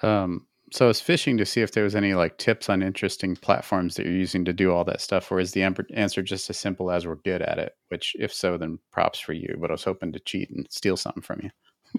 Um, 0.03 0.47
so 0.73 0.87
I 0.87 0.89
was 0.89 1.01
fishing 1.01 1.37
to 1.37 1.45
see 1.45 1.61
if 1.61 1.73
there 1.73 1.85
was 1.85 1.95
any 1.95 2.15
like 2.15 2.39
tips 2.39 2.71
on 2.71 2.83
interesting 2.83 3.37
platforms 3.37 3.97
that 3.97 4.07
you're 4.07 4.15
using 4.15 4.45
to 4.47 4.53
do 4.55 4.73
all 4.73 4.85
that 4.85 5.03
stuff, 5.03 5.31
or 5.31 5.39
is 5.39 5.53
the 5.53 5.63
answer 5.63 6.23
just 6.23 6.49
as 6.49 6.57
simple 6.57 6.91
as 6.91 7.07
we're 7.07 7.17
good 7.17 7.43
at 7.43 7.59
it? 7.59 7.77
Which, 7.89 8.17
if 8.19 8.33
so, 8.33 8.57
then 8.57 8.79
props 8.91 9.21
for 9.21 9.35
you. 9.35 9.57
But 9.61 9.71
I 9.71 9.75
was 9.75 9.85
hoping 9.85 10.13
to 10.13 10.19
cheat 10.19 10.51
and 10.51 10.67
steal 10.71 10.97
something 10.97 11.23
from 11.23 11.41
you. 11.43 11.51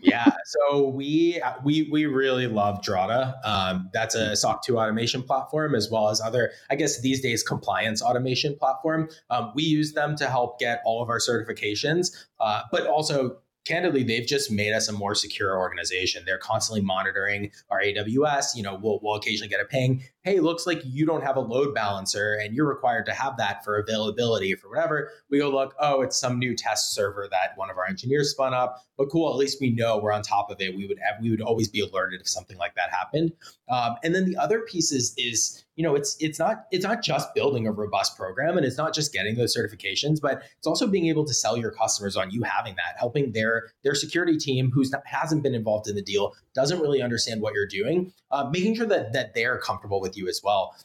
yeah, 0.02 0.32
so 0.46 0.88
we 0.88 1.40
we 1.64 1.88
we 1.92 2.08
really 2.08 2.48
love 2.48 2.82
Drata. 2.82 3.36
Um, 3.46 3.92
that's 3.94 4.16
a 4.16 4.36
SOC 4.36 4.64
2 4.66 4.80
automation 4.80 5.22
platform, 5.22 5.76
as 5.76 5.92
well 5.92 6.10
as 6.10 6.20
other, 6.20 6.52
I 6.72 6.76
guess 6.76 7.00
these 7.02 7.22
days, 7.22 7.44
compliance 7.44 8.02
automation 8.02 8.56
platform. 8.56 9.10
Um, 9.30 9.52
we 9.54 9.62
use 9.62 9.94
them 9.94 10.16
to 10.16 10.28
help 10.28 10.60
get 10.60 10.82
all 10.84 11.04
of 11.04 11.10
our 11.10 11.20
certifications, 11.20 12.08
uh, 12.40 12.64
but 12.72 12.88
also 12.88 13.38
candidly, 13.66 14.04
they've 14.04 14.28
just 14.28 14.52
made 14.52 14.74
us 14.74 14.88
a 14.88 14.94
more 14.94 15.16
secure 15.16 15.58
organization. 15.58 16.24
They're 16.26 16.38
constantly 16.38 16.82
monitoring 16.82 17.52
our 17.70 17.82
AWS. 17.82 18.56
You 18.56 18.64
know, 18.64 18.80
we'll, 18.82 19.00
we'll 19.02 19.16
occasionally 19.16 19.50
get 19.50 19.62
a 19.62 19.66
ping. 19.66 20.04
Hey, 20.24 20.40
looks 20.40 20.66
like 20.66 20.82
you 20.86 21.06
don't 21.06 21.24
have 21.24 21.36
a 21.36 21.42
load 21.42 21.74
balancer 21.74 22.38
and 22.42 22.56
you're 22.56 22.68
required 22.68 23.06
to 23.08 23.14
have 23.14 23.38
that 23.38 23.64
for 23.64 23.78
availability 23.78 24.54
for 24.56 24.70
whatever. 24.70 25.12
We 25.30 25.40
go 25.40 25.50
look, 25.50 25.76
oh, 25.80 26.02
it's 26.02 26.18
some 26.18 26.40
new 26.40 26.56
test 26.56 26.94
server 26.94 27.28
that 27.32 27.58
one 27.58 27.70
of 27.70 27.78
our 27.78 27.86
engineers 27.86 28.32
spun 28.32 28.54
up. 28.54 28.84
But 28.98 29.10
cool, 29.10 29.30
at 29.30 29.38
least 29.38 29.60
we 29.60 29.72
know 29.72 29.98
we're 29.98 30.12
on 30.12 30.22
top 30.22 30.50
of 30.50 30.62
it. 30.62 30.76
We 30.76 30.86
would 30.86 31.00
have, 31.00 31.22
we 31.22 31.30
would 31.32 31.42
always 31.42 31.68
be 31.68 31.82
alerted 31.82 32.22
if 32.22 32.28
something 32.28 32.58
like 32.58 32.76
that 32.76 32.90
happened. 32.92 33.32
Um, 33.70 33.96
and 34.04 34.14
then 34.14 34.26
the 34.26 34.38
other 34.38 34.62
piece 34.62 34.92
is 34.92 35.14
is 35.18 35.63
you 35.76 35.84
know 35.84 35.96
it's 35.96 36.16
it's 36.20 36.40
not 36.40 36.66
it's 36.72 36.84
not 36.84 37.02
just 37.02 37.34
building 37.34 37.68
a 37.68 37.72
robust 37.72 38.16
program 38.16 38.58
and 38.58 38.66
it's 38.66 38.78
not 38.78 38.94
just 38.94 39.12
getting 39.12 39.36
those 39.36 39.56
certifications 39.56 40.20
but 40.22 40.44
it's 40.58 40.68
also 40.68 40.88
being 40.88 41.08
able 41.08 41.26
to 41.26 41.34
sell 41.34 41.58
your 41.58 41.72
customers 41.72 42.16
on 42.16 42.30
you 42.30 42.44
having 42.44 42.76
that 42.76 42.96
helping 42.98 43.32
their 43.32 43.72
their 43.84 43.96
security 43.96 44.38
team 44.38 44.72
not, 44.92 45.02
hasn't 45.06 45.42
been 45.42 45.56
involved 45.56 45.88
in 45.88 45.96
the 45.96 46.02
deal 46.02 46.34
doesn't 46.54 46.80
really 46.80 47.02
understand 47.02 47.42
what 47.42 47.54
you're 47.54 47.68
doing 47.68 48.12
uh, 48.32 48.50
making 48.52 48.76
sure 48.76 48.86
that 48.86 49.14
that 49.14 49.34
they're 49.34 49.58
comfortable 49.58 50.02
with 50.02 50.18
you 50.18 50.28
as 50.28 50.42
well. 50.44 50.76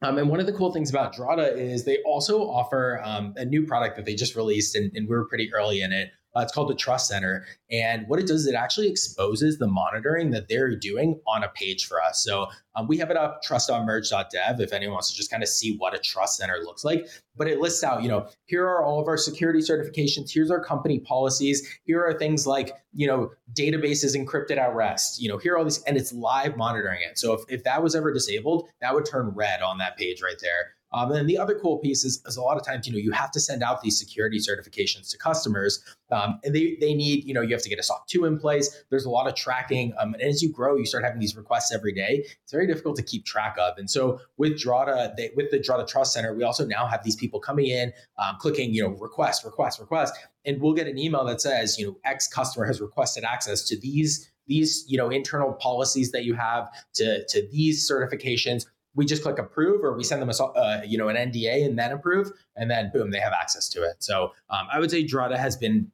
Um, 0.00 0.16
and 0.16 0.28
one 0.30 0.38
of 0.38 0.46
the 0.46 0.52
cool 0.52 0.72
things 0.72 0.90
about 0.90 1.12
Drata 1.14 1.56
is 1.56 1.84
they 1.84 1.98
also 2.04 2.42
offer 2.42 3.00
um, 3.04 3.34
a 3.36 3.44
new 3.44 3.66
product 3.66 3.96
that 3.96 4.04
they 4.04 4.14
just 4.14 4.36
released, 4.36 4.76
and, 4.76 4.92
and 4.94 5.08
we 5.08 5.16
were 5.16 5.24
pretty 5.24 5.52
early 5.52 5.80
in 5.80 5.92
it, 5.92 6.10
uh, 6.38 6.42
it's 6.42 6.52
called 6.52 6.70
the 6.70 6.74
Trust 6.74 7.08
Center. 7.08 7.44
And 7.70 8.06
what 8.06 8.20
it 8.20 8.26
does 8.26 8.42
is 8.42 8.46
it 8.46 8.54
actually 8.54 8.88
exposes 8.88 9.58
the 9.58 9.66
monitoring 9.66 10.30
that 10.30 10.48
they're 10.48 10.74
doing 10.76 11.20
on 11.26 11.42
a 11.42 11.48
page 11.48 11.86
for 11.86 12.00
us. 12.00 12.22
So 12.22 12.46
um, 12.76 12.86
we 12.86 12.96
have 12.98 13.10
it 13.10 13.16
up 13.16 13.42
trust.merge.dev 13.42 14.60
if 14.60 14.72
anyone 14.72 14.94
wants 14.94 15.10
to 15.10 15.16
just 15.16 15.30
kind 15.30 15.42
of 15.42 15.48
see 15.48 15.76
what 15.76 15.94
a 15.94 15.98
Trust 15.98 16.38
Center 16.38 16.58
looks 16.58 16.84
like. 16.84 17.06
But 17.36 17.48
it 17.48 17.60
lists 17.60 17.82
out, 17.82 18.02
you 18.02 18.08
know, 18.08 18.28
here 18.46 18.64
are 18.66 18.84
all 18.84 19.00
of 19.00 19.08
our 19.08 19.16
security 19.16 19.60
certifications. 19.60 20.30
Here's 20.32 20.50
our 20.50 20.62
company 20.62 21.00
policies. 21.00 21.66
Here 21.84 22.04
are 22.04 22.16
things 22.16 22.46
like, 22.46 22.72
you 22.92 23.06
know, 23.06 23.30
databases 23.54 24.16
encrypted 24.16 24.58
at 24.58 24.74
rest. 24.74 25.20
You 25.20 25.28
know, 25.28 25.38
here 25.38 25.54
are 25.54 25.58
all 25.58 25.64
these, 25.64 25.82
and 25.82 25.96
it's 25.96 26.12
live 26.12 26.56
monitoring 26.56 27.00
it. 27.02 27.18
So 27.18 27.32
if, 27.32 27.40
if 27.48 27.64
that 27.64 27.82
was 27.82 27.94
ever 27.94 28.12
disabled, 28.12 28.68
that 28.80 28.94
would 28.94 29.06
turn 29.06 29.30
red 29.34 29.60
on 29.62 29.78
that 29.78 29.96
page 29.96 30.22
right 30.22 30.38
there. 30.40 30.74
Um, 30.92 31.08
and 31.10 31.16
then 31.16 31.26
the 31.26 31.38
other 31.38 31.58
cool 31.58 31.78
piece 31.78 32.04
is, 32.04 32.22
is 32.26 32.36
a 32.36 32.42
lot 32.42 32.56
of 32.56 32.64
times, 32.64 32.86
you 32.86 32.92
know, 32.92 32.98
you 32.98 33.12
have 33.12 33.30
to 33.32 33.40
send 33.40 33.62
out 33.62 33.82
these 33.82 33.98
security 33.98 34.38
certifications 34.38 35.10
to 35.10 35.18
customers. 35.18 35.82
Um, 36.10 36.40
and 36.44 36.54
they, 36.54 36.76
they 36.80 36.94
need, 36.94 37.24
you 37.24 37.34
know, 37.34 37.42
you 37.42 37.54
have 37.54 37.62
to 37.62 37.68
get 37.68 37.78
a 37.78 37.82
SOC 37.82 38.06
2 38.06 38.24
in 38.24 38.38
place. 38.38 38.84
There's 38.90 39.04
a 39.04 39.10
lot 39.10 39.26
of 39.26 39.34
tracking. 39.34 39.92
Um, 39.98 40.14
and 40.14 40.22
as 40.22 40.42
you 40.42 40.50
grow, 40.50 40.76
you 40.76 40.86
start 40.86 41.04
having 41.04 41.20
these 41.20 41.36
requests 41.36 41.72
every 41.72 41.92
day. 41.92 42.24
It's 42.42 42.52
very 42.52 42.66
difficult 42.66 42.96
to 42.96 43.02
keep 43.02 43.24
track 43.24 43.56
of. 43.58 43.76
And 43.76 43.90
so 43.90 44.20
with 44.38 44.52
Drata, 44.52 45.14
they, 45.16 45.30
with 45.36 45.50
the 45.50 45.58
Drata 45.58 45.86
Trust 45.86 46.14
Center, 46.14 46.34
we 46.34 46.42
also 46.42 46.64
now 46.64 46.86
have 46.86 47.02
these 47.04 47.16
people 47.16 47.40
coming 47.40 47.66
in, 47.66 47.92
um, 48.18 48.36
clicking, 48.38 48.72
you 48.72 48.82
know, 48.82 48.90
request, 48.90 49.44
request, 49.44 49.80
request. 49.80 50.14
And 50.46 50.60
we'll 50.60 50.74
get 50.74 50.86
an 50.86 50.98
email 50.98 51.24
that 51.26 51.40
says, 51.42 51.78
you 51.78 51.86
know, 51.86 51.96
X 52.04 52.26
customer 52.28 52.64
has 52.64 52.80
requested 52.80 53.24
access 53.24 53.64
to 53.64 53.78
these 53.78 54.30
these 54.46 54.86
you 54.88 54.96
know 54.96 55.10
internal 55.10 55.52
policies 55.52 56.10
that 56.12 56.24
you 56.24 56.34
have 56.34 56.68
to 56.94 57.24
to 57.26 57.46
these 57.52 57.88
certifications 57.88 58.64
we 58.98 59.06
just 59.06 59.22
click 59.22 59.38
approve 59.38 59.84
or 59.84 59.96
we 59.96 60.02
send 60.02 60.20
them 60.20 60.28
a 60.28 60.42
uh, 60.42 60.82
you 60.84 60.98
know 60.98 61.08
an 61.08 61.14
NDA 61.14 61.64
and 61.64 61.78
then 61.78 61.92
approve 61.92 62.32
and 62.56 62.68
then 62.68 62.90
boom 62.92 63.12
they 63.12 63.20
have 63.20 63.32
access 63.32 63.68
to 63.68 63.84
it. 63.84 63.94
So 64.00 64.32
um, 64.50 64.66
I 64.72 64.80
would 64.80 64.90
say 64.90 65.04
Drata 65.04 65.38
has 65.38 65.56
been 65.56 65.92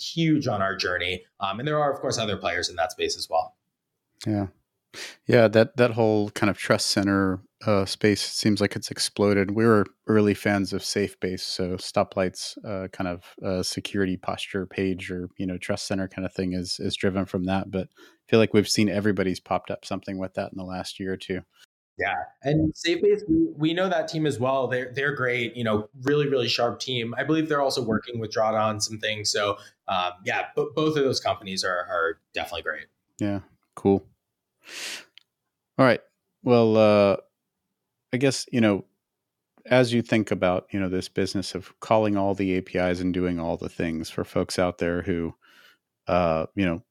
huge 0.00 0.46
on 0.46 0.62
our 0.62 0.76
journey, 0.76 1.24
um, 1.40 1.58
and 1.58 1.66
there 1.66 1.80
are 1.80 1.92
of 1.92 2.00
course 2.00 2.16
other 2.16 2.36
players 2.36 2.70
in 2.70 2.76
that 2.76 2.92
space 2.92 3.18
as 3.18 3.28
well. 3.28 3.56
Yeah, 4.24 4.46
yeah 5.26 5.48
that 5.48 5.76
that 5.76 5.90
whole 5.90 6.30
kind 6.30 6.48
of 6.48 6.56
trust 6.56 6.86
center 6.86 7.40
uh, 7.66 7.86
space 7.86 8.20
seems 8.20 8.60
like 8.60 8.76
it's 8.76 8.92
exploded. 8.92 9.50
We 9.50 9.66
were 9.66 9.86
early 10.06 10.34
fans 10.34 10.72
of 10.72 10.82
SafeBase, 10.82 11.40
so 11.40 11.76
Stoplight's 11.76 12.56
uh, 12.64 12.86
kind 12.92 13.08
of 13.08 13.24
uh, 13.44 13.64
security 13.64 14.16
posture 14.16 14.64
page 14.64 15.10
or 15.10 15.28
you 15.38 15.46
know 15.46 15.58
trust 15.58 15.88
center 15.88 16.06
kind 16.06 16.24
of 16.24 16.32
thing 16.32 16.52
is 16.52 16.76
is 16.78 16.94
driven 16.94 17.24
from 17.24 17.46
that. 17.46 17.72
But 17.72 17.88
I 17.98 18.30
feel 18.30 18.38
like 18.38 18.54
we've 18.54 18.68
seen 18.68 18.88
everybody's 18.88 19.40
popped 19.40 19.72
up 19.72 19.84
something 19.84 20.18
with 20.18 20.34
that 20.34 20.52
in 20.52 20.56
the 20.56 20.62
last 20.62 21.00
year 21.00 21.14
or 21.14 21.16
two. 21.16 21.40
Yeah, 21.96 22.14
and 22.42 22.74
SafeBase, 22.74 23.20
we, 23.28 23.46
we 23.56 23.74
know 23.74 23.88
that 23.88 24.08
team 24.08 24.26
as 24.26 24.40
well. 24.40 24.66
They're 24.66 24.92
they're 24.94 25.14
great. 25.14 25.56
You 25.56 25.62
know, 25.62 25.88
really 26.02 26.28
really 26.28 26.48
sharp 26.48 26.80
team. 26.80 27.14
I 27.16 27.22
believe 27.22 27.48
they're 27.48 27.62
also 27.62 27.84
working 27.84 28.18
with 28.18 28.32
Drata 28.32 28.60
on 28.60 28.80
some 28.80 28.98
things. 28.98 29.30
So 29.30 29.58
um, 29.86 30.12
yeah, 30.24 30.46
b- 30.56 30.68
both 30.74 30.96
of 30.96 31.04
those 31.04 31.20
companies 31.20 31.62
are 31.62 31.70
are 31.70 32.18
definitely 32.32 32.62
great. 32.62 32.86
Yeah, 33.20 33.40
cool. 33.76 34.04
All 35.78 35.86
right. 35.86 36.00
Well, 36.42 36.76
uh, 36.76 37.16
I 38.12 38.16
guess 38.16 38.46
you 38.50 38.60
know, 38.60 38.84
as 39.66 39.92
you 39.92 40.02
think 40.02 40.32
about 40.32 40.66
you 40.72 40.80
know 40.80 40.88
this 40.88 41.08
business 41.08 41.54
of 41.54 41.78
calling 41.78 42.16
all 42.16 42.34
the 42.34 42.56
APIs 42.56 43.00
and 43.00 43.14
doing 43.14 43.38
all 43.38 43.56
the 43.56 43.68
things 43.68 44.10
for 44.10 44.24
folks 44.24 44.58
out 44.58 44.78
there 44.78 45.02
who, 45.02 45.36
uh, 46.08 46.46
you 46.56 46.66
know, 46.66 46.82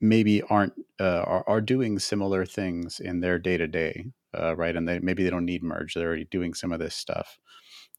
maybe 0.00 0.40
aren't 0.42 0.74
uh, 1.00 1.24
are, 1.26 1.44
are 1.48 1.60
doing 1.60 1.98
similar 1.98 2.46
things 2.46 3.00
in 3.00 3.20
their 3.20 3.40
day 3.40 3.56
to 3.56 3.66
day 3.66 4.12
uh, 4.36 4.56
right? 4.56 4.76
And 4.76 4.88
they 4.88 4.98
maybe 4.98 5.22
they 5.22 5.30
don't 5.30 5.44
need 5.44 5.62
merge; 5.62 5.94
they're 5.94 6.08
already 6.08 6.26
doing 6.30 6.54
some 6.54 6.72
of 6.72 6.78
this 6.78 6.94
stuff. 6.94 7.38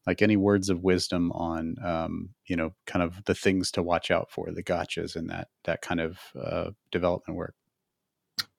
Like 0.06 0.22
any 0.22 0.36
words 0.36 0.70
of 0.70 0.82
wisdom 0.82 1.32
on, 1.32 1.76
um, 1.84 2.30
you 2.46 2.56
know, 2.56 2.74
kind 2.86 3.02
of 3.02 3.22
the 3.24 3.34
things 3.34 3.70
to 3.72 3.82
watch 3.82 4.10
out 4.10 4.30
for, 4.30 4.50
the 4.52 4.62
gotchas, 4.62 5.16
and 5.16 5.28
that 5.30 5.48
that 5.64 5.82
kind 5.82 6.00
of 6.00 6.18
uh, 6.40 6.70
development 6.90 7.36
work. 7.36 7.54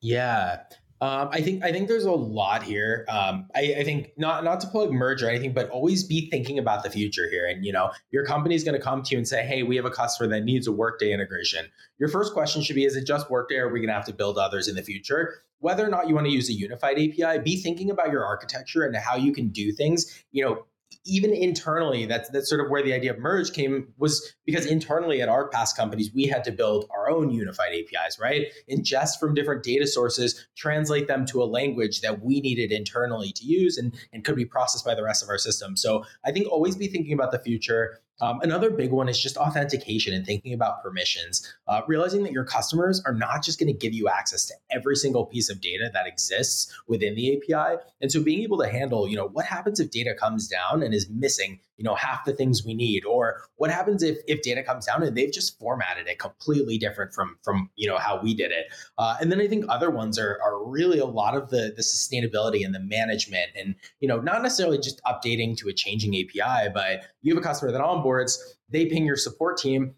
Yeah, 0.02 0.64
um, 1.02 1.30
I 1.32 1.42
think 1.42 1.64
I 1.64 1.72
think 1.72 1.88
there's 1.88 2.04
a 2.04 2.12
lot 2.12 2.62
here. 2.62 3.06
Um, 3.08 3.48
I, 3.56 3.76
I, 3.80 3.84
think 3.86 4.12
not 4.18 4.44
not 4.44 4.60
to 4.62 4.68
plug 4.68 4.92
merge 4.92 5.24
or 5.24 5.30
anything, 5.30 5.54
but 5.54 5.70
always 5.70 6.04
be 6.04 6.30
thinking 6.30 6.60
about 6.60 6.84
the 6.84 6.90
future 6.90 7.30
here. 7.30 7.48
And 7.48 7.66
you 7.66 7.72
know, 7.72 7.92
your 8.12 8.26
company 8.26 8.54
is 8.54 8.66
going 8.66 8.78
to 8.78 8.84
come 8.84 9.02
to 9.04 9.12
you 9.12 9.18
and 9.18 9.26
say, 9.26 9.46
"Hey, 9.46 9.64
we 9.64 9.78
have 9.78 9.86
a 9.86 9.92
customer 9.92 10.28
that 10.30 10.44
needs 10.44 10.68
a 10.68 10.74
Workday 10.74 11.14
integration." 11.14 11.68
Your 12.00 12.10
first 12.10 12.34
question 12.34 12.62
should 12.62 12.76
be, 12.76 12.84
"Is 12.84 12.98
it 12.98 13.06
just 13.06 13.30
Workday, 13.30 13.56
or 13.56 13.68
are 13.68 13.72
we 13.72 13.80
going 13.80 13.88
to 13.88 13.94
have 13.94 14.06
to 14.08 14.14
build 14.14 14.38
others 14.38 14.68
in 14.68 14.76
the 14.76 14.84
future?" 14.84 15.36
Whether 15.60 15.86
or 15.86 15.90
not 15.90 16.10
you 16.10 16.16
want 16.16 16.28
to 16.28 16.34
use 16.34 16.50
a 16.50 16.54
unified 16.54 16.98
API, 16.98 17.40
be 17.40 17.56
thinking 17.56 17.90
about 17.90 18.12
your 18.12 18.26
architecture 18.26 18.84
and 18.84 18.96
how 18.96 19.16
you 19.16 19.32
can 19.32 19.50
do 19.50 19.72
things. 19.72 20.24
You 20.32 20.44
know, 20.44 20.66
even 21.06 21.34
internally, 21.34 22.06
that's 22.06 22.30
that's 22.30 22.50
sort 22.50 22.62
of 22.62 22.70
where 22.70 22.84
the 22.84 22.94
idea 22.94 23.12
of 23.12 23.20
merge 23.20 23.54
came 23.54 23.94
was 23.98 24.34
because 24.46 24.66
internally 24.66 25.22
at 25.22 25.30
our 25.30 25.48
past 25.48 25.78
companies, 25.78 26.12
we 26.14 26.26
had 26.26 26.44
to 26.44 26.52
build 26.52 26.90
our 26.96 27.10
own 27.10 27.30
unified 27.30 27.72
APIs, 27.74 28.20
right? 28.20 28.48
Ingest 28.70 29.20
from 29.20 29.34
different 29.34 29.64
data 29.64 29.88
sources, 29.88 30.48
translate 30.56 31.08
them 31.08 31.26
to 31.28 31.42
a 31.42 31.46
language 31.46 32.02
that 32.02 32.22
we 32.22 32.42
needed 32.42 32.72
internally 32.72 33.32
to 33.34 33.46
use 33.46 33.78
and, 33.78 33.96
and 34.14 34.26
could 34.26 34.36
be 34.36 34.46
processed 34.46 34.86
by 34.86 34.94
the 34.94 35.04
rest 35.04 35.24
of 35.24 35.30
our 35.30 35.38
system. 35.38 35.78
So 35.78 36.04
I 36.26 36.32
think 36.32 36.48
always 36.48 36.76
be 36.76 36.88
thinking 36.88 37.14
about 37.14 37.32
the 37.32 37.40
future. 37.40 38.00
Um, 38.22 38.40
another 38.42 38.70
big 38.70 38.92
one 38.92 39.08
is 39.10 39.20
just 39.20 39.38
authentication 39.38 40.14
and 40.14 40.26
thinking 40.26 40.54
about 40.54 40.84
permissions, 40.84 41.54
uh, 41.68 41.82
realizing 41.88 42.24
that 42.24 42.32
your 42.32 42.44
customers 42.44 43.02
are 43.06 43.14
not 43.14 43.44
just 43.44 43.60
going 43.60 43.72
to 43.72 43.78
give 43.78 43.94
you 43.94 44.10
access 44.10 44.46
to 44.48 44.54
every 44.72 44.96
single 44.96 45.26
piece 45.26 45.50
of 45.50 45.62
data 45.62 45.90
that 45.94 46.08
exists 46.08 46.74
within 46.88 47.16
the 47.16 47.38
API. 47.38 47.82
And 48.02 48.12
so 48.12 48.22
being 48.22 48.42
able 48.42 48.58
to 48.60 48.68
handle, 48.68 49.08
you 49.08 49.16
know, 49.16 49.28
what 49.28 49.46
happens 49.46 49.80
if 49.80 49.92
data 49.92 50.14
comes 50.14 50.48
down 50.48 50.84
and 50.84 50.94
is 50.94 51.10
missing 51.10 51.60
you 51.80 51.86
know 51.86 51.96
half 51.96 52.26
the 52.26 52.34
things 52.34 52.64
we 52.64 52.74
need 52.74 53.06
or 53.06 53.42
what 53.56 53.72
happens 53.72 54.04
if 54.04 54.18
if 54.28 54.42
data 54.42 54.62
comes 54.62 54.86
down 54.86 55.02
and 55.02 55.18
they've 55.18 55.32
just 55.32 55.58
formatted 55.58 56.08
it 56.08 56.20
completely 56.20 56.78
different 56.78 57.14
from 57.14 57.38
from 57.42 57.70
you 57.76 57.88
know 57.88 57.98
how 57.98 58.22
we 58.22 58.36
did 58.36 58.52
it. 58.52 58.68
Uh, 58.98 59.16
and 59.20 59.32
then 59.32 59.40
i 59.42 59.48
think 59.48 59.66
other 59.70 59.90
ones 59.90 60.20
are 60.20 60.38
are 60.44 60.64
really 60.64 61.00
a 61.00 61.06
lot 61.06 61.36
of 61.36 61.50
the 61.50 61.74
the 61.76 61.82
sustainability 61.82 62.64
and 62.66 62.76
the 62.76 62.80
management 62.80 63.50
and 63.58 63.76
you 64.02 64.08
know 64.08 64.20
not 64.20 64.44
necessarily 64.44 64.78
just 64.78 65.02
updating 65.06 65.58
to 65.58 65.70
a 65.70 65.74
changing 65.74 66.14
api 66.14 66.70
but 66.74 67.04
you 67.22 67.34
have 67.34 67.42
a 67.42 67.46
customer 67.46 67.72
that 67.72 67.82
onboards 67.82 68.38
they 68.70 68.86
ping 68.86 69.06
your 69.06 69.16
support 69.16 69.58
team 69.58 69.96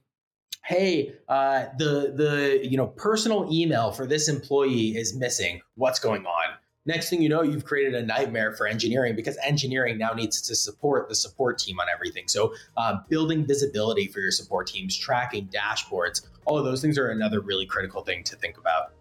hey 0.66 1.14
uh, 1.28 1.66
the 1.80 2.14
the 2.16 2.60
you 2.64 2.78
know 2.78 2.88
personal 2.88 3.48
email 3.52 3.92
for 3.92 4.06
this 4.06 4.30
employee 4.30 4.96
is 4.96 5.16
missing. 5.16 5.60
What's 5.76 6.00
going 6.00 6.26
on 6.26 6.58
next 6.86 7.10
thing 7.10 7.22
you 7.22 7.30
know 7.30 7.42
you've 7.44 7.66
created 7.66 7.94
a 7.96 8.06
nightmare 8.06 8.54
for 8.54 8.68
engineering 8.68 9.16
because 9.16 9.38
engineering 9.44 9.98
now 9.98 10.14
needs 10.14 10.42
to 10.42 10.56
support 10.56 11.10
the 11.10 11.16
support 11.16 11.58
team 11.58 11.80
on 11.80 11.88
everything. 11.94 12.28
So 12.28 12.54
um, 12.78 13.04
building 13.10 13.46
visibility 13.46 14.08
for 14.08 14.20
your 14.20 14.32
support 14.32 14.68
teams 14.68 14.98
tracking 14.98 15.48
dashboards 15.48 16.22
all 16.46 16.58
of 16.58 16.66
those 16.66 16.82
things 16.82 16.98
are 16.98 17.10
another 17.10 17.40
really 17.40 17.66
critical 17.66 18.02
thing 18.02 18.24
to 18.24 18.36
think 18.36 18.58
about. 18.58 18.92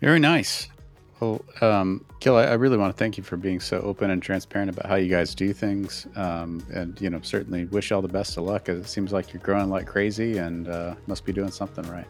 Very 0.00 0.18
nice. 0.18 0.68
Well 1.20 1.42
um, 1.62 2.04
Gil, 2.20 2.36
I, 2.36 2.44
I, 2.44 2.52
really 2.54 2.76
want 2.76 2.94
to 2.94 2.98
thank 2.98 3.16
you 3.16 3.24
for 3.24 3.38
being 3.38 3.60
so 3.60 3.80
open 3.80 4.10
and 4.10 4.22
transparent 4.22 4.70
about 4.70 4.84
how 4.84 4.96
you 4.96 5.08
guys 5.08 5.34
do 5.34 5.54
things 5.54 6.06
um, 6.14 6.62
and 6.74 7.00
you 7.00 7.08
know 7.08 7.20
certainly 7.22 7.64
wish 7.66 7.90
all 7.90 8.02
the 8.02 8.08
best 8.08 8.36
of 8.36 8.44
luck. 8.44 8.68
It 8.68 8.86
seems 8.86 9.12
like 9.12 9.32
you're 9.32 9.42
growing 9.42 9.70
like 9.70 9.86
crazy 9.86 10.36
and 10.36 10.68
uh, 10.68 10.94
must 11.06 11.24
be 11.24 11.32
doing 11.32 11.50
something 11.50 11.88
right 11.90 12.06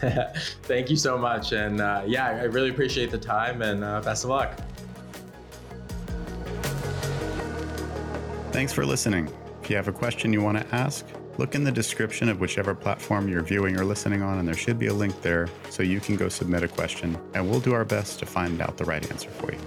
Thank 0.62 0.90
you 0.90 0.96
so 0.96 1.16
much. 1.18 1.52
And 1.52 1.80
uh, 1.80 2.02
yeah, 2.06 2.26
I 2.26 2.44
really 2.44 2.70
appreciate 2.70 3.10
the 3.10 3.18
time 3.18 3.62
and 3.62 3.84
uh, 3.84 4.00
best 4.00 4.24
of 4.24 4.30
luck. 4.30 4.58
Thanks 8.52 8.72
for 8.72 8.86
listening. 8.86 9.28
If 9.62 9.70
you 9.70 9.76
have 9.76 9.88
a 9.88 9.92
question 9.92 10.32
you 10.32 10.40
want 10.40 10.58
to 10.58 10.74
ask, 10.74 11.04
look 11.38 11.54
in 11.54 11.64
the 11.64 11.72
description 11.72 12.28
of 12.28 12.40
whichever 12.40 12.74
platform 12.74 13.28
you're 13.28 13.42
viewing 13.42 13.78
or 13.78 13.84
listening 13.84 14.22
on, 14.22 14.38
and 14.38 14.48
there 14.48 14.54
should 14.54 14.78
be 14.78 14.86
a 14.86 14.94
link 14.94 15.20
there 15.22 15.48
so 15.68 15.82
you 15.82 16.00
can 16.00 16.16
go 16.16 16.28
submit 16.28 16.62
a 16.62 16.68
question, 16.68 17.18
and 17.34 17.50
we'll 17.50 17.60
do 17.60 17.74
our 17.74 17.84
best 17.84 18.18
to 18.20 18.26
find 18.26 18.60
out 18.60 18.76
the 18.76 18.84
right 18.84 19.10
answer 19.10 19.28
for 19.28 19.52
you. 19.52 19.58